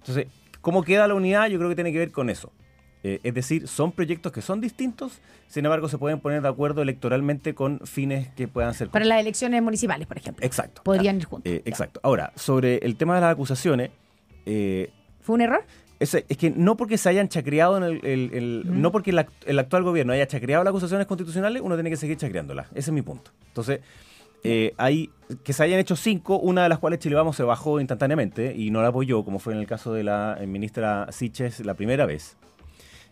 Entonces, 0.00 0.26
¿cómo 0.60 0.82
queda 0.82 1.08
la 1.08 1.14
unidad? 1.14 1.48
Yo 1.48 1.56
creo 1.56 1.70
que 1.70 1.74
tiene 1.74 1.92
que 1.92 1.98
ver 1.98 2.12
con 2.12 2.28
eso. 2.28 2.52
Eh, 3.04 3.20
es 3.22 3.34
decir, 3.34 3.68
son 3.68 3.92
proyectos 3.92 4.32
que 4.32 4.42
son 4.42 4.60
distintos, 4.60 5.20
sin 5.46 5.64
embargo 5.64 5.88
se 5.88 5.96
pueden 5.98 6.18
poner 6.18 6.42
de 6.42 6.48
acuerdo 6.48 6.82
electoralmente 6.82 7.54
con 7.54 7.78
fines 7.84 8.28
que 8.30 8.48
puedan 8.48 8.74
ser... 8.74 8.88
Para 8.88 9.04
las 9.04 9.20
elecciones 9.20 9.62
municipales, 9.62 10.06
por 10.08 10.16
ejemplo. 10.16 10.44
Exacto. 10.44 10.82
Podrían 10.82 11.16
ir 11.18 11.24
juntos. 11.26 11.52
Eh, 11.52 11.62
exacto. 11.66 12.00
Ahora, 12.02 12.32
sobre 12.34 12.78
el 12.78 12.96
tema 12.96 13.14
de 13.14 13.20
las 13.20 13.32
acusaciones, 13.32 13.90
eh, 14.46 14.90
¿Fue 15.20 15.34
un 15.34 15.40
error? 15.42 15.64
es, 16.00 16.14
es 16.14 16.36
que 16.36 16.50
no 16.50 16.76
porque 16.76 16.98
se 16.98 17.08
hayan 17.08 17.28
chacreado 17.28 17.76
en 17.76 17.82
el, 17.84 18.04
el- 18.06 18.30
el- 18.34 18.80
no 18.82 18.90
porque 18.92 19.10
el, 19.10 19.18
act- 19.18 19.30
el 19.46 19.58
actual 19.58 19.82
gobierno 19.84 20.12
haya 20.12 20.26
chacreado 20.26 20.64
las 20.64 20.70
acusaciones 20.70 21.06
constitucionales, 21.06 21.62
uno 21.62 21.74
tiene 21.76 21.90
que 21.90 21.96
seguir 21.96 22.16
chacreándolas. 22.16 22.66
Ese 22.70 22.90
es 22.90 22.92
mi 22.92 23.02
punto. 23.02 23.30
Entonces, 23.48 23.80
eh, 24.44 24.74
hay 24.78 25.10
que 25.44 25.52
se 25.52 25.62
hayan 25.64 25.78
hecho 25.80 25.96
cinco, 25.96 26.38
una 26.38 26.62
de 26.64 26.68
las 26.68 26.78
cuales 26.78 26.98
Chile 27.00 27.14
Vamos 27.16 27.36
se 27.36 27.42
bajó 27.42 27.80
instantáneamente 27.80 28.54
y 28.56 28.70
no 28.70 28.82
la 28.82 28.88
apoyó, 28.88 29.24
como 29.24 29.38
fue 29.38 29.52
en 29.54 29.58
el 29.60 29.66
caso 29.66 29.92
de 29.92 30.04
la 30.04 30.38
ministra 30.46 31.06
Siches 31.10 31.60
la 31.64 31.74
primera 31.74 32.06
vez. 32.06 32.36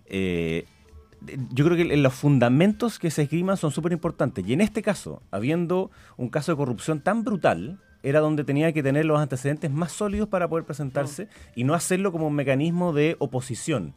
Eh, 0.07 0.67
yo 1.53 1.65
creo 1.65 1.77
que 1.77 1.97
los 1.97 2.15
fundamentos 2.15 2.99
que 2.99 3.11
se 3.11 3.23
esgriman 3.23 3.57
son 3.57 3.71
súper 3.71 3.93
importantes. 3.93 4.47
Y 4.47 4.53
en 4.53 4.61
este 4.61 4.83
caso, 4.83 5.23
habiendo 5.31 5.91
un 6.17 6.29
caso 6.29 6.53
de 6.53 6.57
corrupción 6.57 7.01
tan 7.01 7.25
brutal, 7.25 7.81
era 8.03 8.21
donde 8.21 8.45
tenía 8.45 8.73
que 8.73 8.83
tener 8.83 9.07
los 9.07 9.19
antecedentes 9.19 9.71
más 9.71 9.91
sólidos 9.91 10.29
para 10.29 10.49
poder 10.49 10.67
presentarse 10.67 11.29
y 11.55 11.65
no 11.65 11.73
hacerlo 11.73 12.13
como 12.13 12.27
un 12.27 12.35
mecanismo 12.35 12.93
de 12.93 13.17
oposición. 13.19 13.95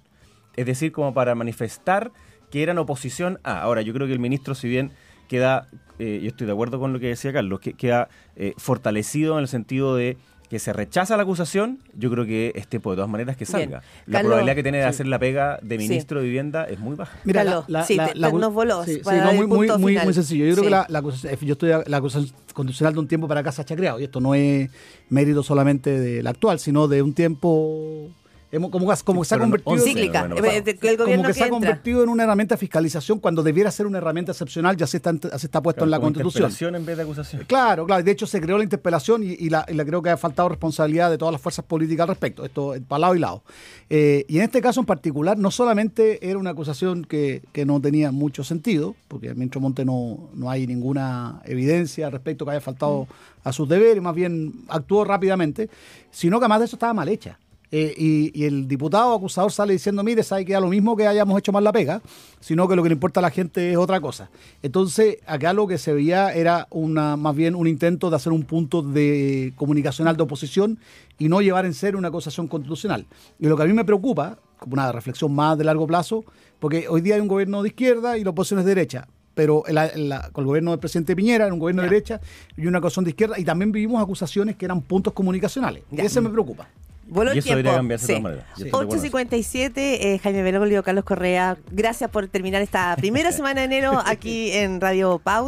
Es 0.55 0.65
decir, 0.65 0.91
como 0.93 1.13
para 1.13 1.35
manifestar 1.35 2.11
que 2.49 2.63
eran 2.63 2.77
oposición 2.77 3.39
a. 3.43 3.61
Ahora, 3.61 3.81
yo 3.81 3.93
creo 3.93 4.07
que 4.07 4.13
el 4.13 4.19
ministro, 4.19 4.55
si 4.55 4.69
bien 4.69 4.91
queda, 5.27 5.67
eh, 5.99 6.19
yo 6.21 6.29
estoy 6.29 6.47
de 6.47 6.53
acuerdo 6.53 6.79
con 6.79 6.93
lo 6.93 6.99
que 6.99 7.07
decía 7.07 7.33
Carlos, 7.33 7.59
que 7.59 7.73
queda 7.73 8.07
eh, 8.37 8.53
fortalecido 8.57 9.35
en 9.35 9.41
el 9.41 9.47
sentido 9.49 9.95
de 9.95 10.17
que 10.49 10.59
se 10.59 10.71
rechaza 10.71 11.17
la 11.17 11.23
acusación, 11.23 11.79
yo 11.93 12.09
creo 12.09 12.25
que 12.25 12.53
este 12.55 12.77
de 12.77 12.81
todas 12.83 13.09
maneras 13.09 13.35
que 13.35 13.43
Bien. 13.45 13.51
salga. 13.69 13.81
La 14.05 14.19
Carlos, 14.19 14.29
probabilidad 14.29 14.55
que 14.55 14.63
tiene 14.63 14.77
de 14.77 14.83
sí. 14.85 14.89
hacer 14.89 15.07
la 15.07 15.19
pega 15.19 15.59
de 15.61 15.77
Sí. 15.77 15.87
ministro 15.89 16.19
de 16.19 16.25
Vivienda 16.25 16.63
es 16.65 16.79
muy 16.79 16.95
baja. 16.95 17.17
Carlos, 17.31 17.65
sí, 17.85 17.97
te- 17.97 18.13
te- 18.13 18.19
nos 18.19 18.53
voló, 18.53 18.83
sí, 18.85 19.01
no, 19.03 19.33
muy, 19.33 19.47
muy, 19.47 19.97
muy, 19.97 20.13
sencillo. 20.13 20.45
Yo 20.45 20.53
creo 20.53 20.63
Sí. 20.63 20.67
que 20.67 20.69
la, 20.71 20.85
la 20.87 20.99
acusación- 20.99 21.37
yo 21.41 21.53
estoy 21.53 21.69
la 21.85 21.97
acusación 21.97 22.31
constitucional 22.53 22.93
de 22.93 22.99
un 22.99 23.07
tiempo 23.07 23.27
para 23.27 23.41
acá 23.41 23.51
se 23.51 23.61
ha 23.61 23.65
chacreado. 23.65 23.99
Y 23.99 24.05
esto 24.05 24.21
no 24.21 24.33
es 24.35 24.69
mérito 25.09 25.43
solamente 25.43 25.99
del 25.99 26.25
actual, 26.27 26.59
sino 26.59 26.87
de 26.87 27.01
un 27.01 27.13
tiempo. 27.13 28.09
Hemos- 28.51 28.71
como, 28.71 28.91
como 29.03 29.23
se 29.25 29.35
ha 29.35 29.37
no- 29.37 29.43
convertido. 29.45 29.73
once, 29.73 29.85
Cíclica. 29.85 30.19
bueno, 30.21 30.35
bueno. 30.35 30.61
de- 30.63 30.77
que 30.77 30.89
el 30.89 30.95
como 30.97 31.05
gobierno 31.05 31.27
que 31.27 31.33
se 31.33 31.43
ha 31.43 31.49
convertido 31.49 32.03
en 32.03 32.09
una 32.09 32.23
herramienta 32.23 32.55
de 32.55 32.59
fiscalización 32.59 33.19
cuando 33.19 33.43
debiera 33.43 33.69
ser 33.71 33.85
una 33.87 33.97
herramienta 33.97 34.31
excepcional, 34.31 34.77
ya 34.77 34.87
se 34.87 34.97
está, 34.97 35.13
se 35.13 35.45
está 35.47 35.61
puesto 35.61 35.83
en 35.83 35.91
la 35.91 35.99
Constitución. 35.99 36.43
interpelación 36.43 36.75
en 36.75 36.85
vez 36.85 36.97
de 36.97 37.03
acusación. 37.03 37.43
Claro, 37.47 37.85
claro. 37.85 38.03
De 38.03 38.11
hecho, 38.11 38.25
se 38.27 38.39
creó 38.41 38.57
la 38.57 38.63
interpelación 38.63 39.23
y, 39.23 39.27
y 39.33 39.49
la, 39.49 39.65
y 39.67 39.73
la 39.73 39.85
creo 39.85 40.01
que 40.01 40.09
ha 40.09 40.17
faltado 40.17 40.49
responsabilidad 40.49 41.09
de 41.09 41.17
todas 41.17 41.31
las 41.31 41.41
fuerzas 41.41 41.65
políticas 41.65 42.03
al 42.03 42.09
respecto. 42.09 42.45
Esto 42.45 42.75
eh, 42.75 42.81
para 42.81 42.99
lado 42.99 43.15
y 43.15 43.19
lado. 43.19 43.43
Eh, 43.89 44.25
y 44.27 44.37
en 44.37 44.43
este 44.43 44.61
caso 44.61 44.79
en 44.79 44.85
particular, 44.85 45.37
no 45.37 45.51
solamente 45.51 46.29
era 46.29 46.37
una 46.39 46.51
acusación 46.51 47.05
que, 47.05 47.41
que 47.51 47.65
no 47.65 47.79
tenía 47.81 48.11
mucho 48.11 48.43
sentido, 48.43 48.95
porque 49.07 49.27
el 49.27 49.35
ministro 49.35 49.61
Monte 49.61 49.85
no, 49.85 50.29
no 50.33 50.49
hay 50.49 50.67
ninguna 50.67 51.41
evidencia 51.45 52.09
respecto 52.09 52.45
que 52.45 52.51
haya 52.51 52.61
faltado 52.61 53.07
a 53.43 53.53
sus 53.53 53.67
deberes, 53.69 54.01
más 54.03 54.13
bien 54.15 54.53
actuó 54.67 55.05
rápidamente, 55.05 55.69
sino 56.11 56.39
que 56.39 56.45
además 56.45 56.59
de 56.59 56.65
eso 56.65 56.75
estaba 56.75 56.93
mal 56.93 57.07
hecha. 57.07 57.39
Eh, 57.71 57.93
y, 57.97 58.31
y 58.39 58.45
el 58.45 58.67
diputado 58.67 59.13
acusador 59.13 59.51
sale 59.51 59.73
diciendo, 59.73 60.03
mire, 60.03 60.23
sabe 60.23 60.45
que 60.45 60.53
da 60.53 60.59
lo 60.61 60.69
mismo 60.69 60.95
que 60.95 61.05
hayamos 61.05 61.37
hecho 61.37 61.51
mal 61.51 61.63
la 61.63 61.71
pega, 61.73 62.01
sino 62.39 62.67
que 62.67 62.75
lo 62.75 62.83
que 62.83 62.89
le 62.89 62.93
importa 62.93 63.19
a 63.19 63.23
la 63.23 63.29
gente 63.29 63.71
es 63.71 63.77
otra 63.77 63.99
cosa. 63.99 64.29
Entonces, 64.63 65.17
acá 65.25 65.51
lo 65.53 65.67
que 65.67 65.77
se 65.77 65.91
veía 65.93 66.33
era 66.33 66.67
una 66.71 67.17
más 67.17 67.35
bien 67.35 67.55
un 67.55 67.67
intento 67.67 68.09
de 68.09 68.15
hacer 68.15 68.31
un 68.31 68.43
punto 68.43 68.81
de 68.81 69.53
comunicacional 69.57 70.15
de 70.15 70.23
oposición 70.23 70.77
y 71.19 71.27
no 71.29 71.41
llevar 71.41 71.65
en 71.65 71.73
serio 71.73 71.97
una 71.97 72.07
acusación 72.07 72.47
constitucional. 72.47 73.05
Y 73.39 73.47
lo 73.47 73.57
que 73.57 73.63
a 73.63 73.65
mí 73.65 73.73
me 73.73 73.83
preocupa, 73.85 74.37
como 74.59 74.73
una 74.73 74.91
reflexión 74.91 75.33
más 75.35 75.57
de 75.57 75.63
largo 75.65 75.85
plazo, 75.87 76.23
porque 76.59 76.87
hoy 76.87 77.01
día 77.01 77.15
hay 77.15 77.21
un 77.21 77.27
gobierno 77.27 77.61
de 77.63 77.69
izquierda 77.69 78.17
y 78.17 78.23
la 78.23 78.29
oposición 78.31 78.59
es 78.59 78.65
de 78.65 78.75
derecha, 78.75 79.07
pero 79.35 79.63
la- 79.67 79.91
la- 79.95 80.29
con 80.31 80.43
el 80.43 80.47
gobierno 80.47 80.71
del 80.71 80.79
presidente 80.79 81.15
Piñera 81.15 81.45
era 81.45 81.53
un 81.53 81.59
gobierno 81.59 81.81
de 81.83 81.89
derecha 81.89 82.21
y 82.55 82.65
una 82.65 82.77
acusación 82.79 83.03
de 83.05 83.11
izquierda, 83.11 83.37
y 83.37 83.43
también 83.43 83.71
vivimos 83.71 84.01
acusaciones 84.01 84.55
que 84.55 84.65
eran 84.65 84.81
puntos 84.81 85.13
comunicacionales. 85.13 85.83
Ya. 85.91 86.03
Ese 86.03 86.21
me 86.21 86.29
preocupa. 86.29 86.67
Voló 87.09 87.33
Y 87.33 87.37
eso 87.39 87.49
debería 87.49 87.71
tiempo. 87.71 87.77
cambiarse 87.79 88.07
de 88.07 88.19
todas 88.19 88.23
maneras. 88.23 88.45
Yo 88.47 88.51
estoy 88.53 88.63
de 88.65 88.69
acuerdo 88.69 88.93
en 88.93 89.05
eso. 89.05 89.17
8.57, 89.17 89.71
eh, 89.77 90.19
Jaime 90.21 90.43
Bergoglio, 90.43 90.83
Carlos 90.83 91.05
Correa, 91.05 91.57
gracias 91.71 92.09
por 92.09 92.27
terminar 92.27 92.61
esta 92.61 92.95
primera 92.97 93.31
semana 93.33 93.61
de 93.61 93.65
enero 93.65 94.01
aquí 94.05 94.51
en 94.51 94.81
Radio 94.81 95.19
Pau. 95.23 95.45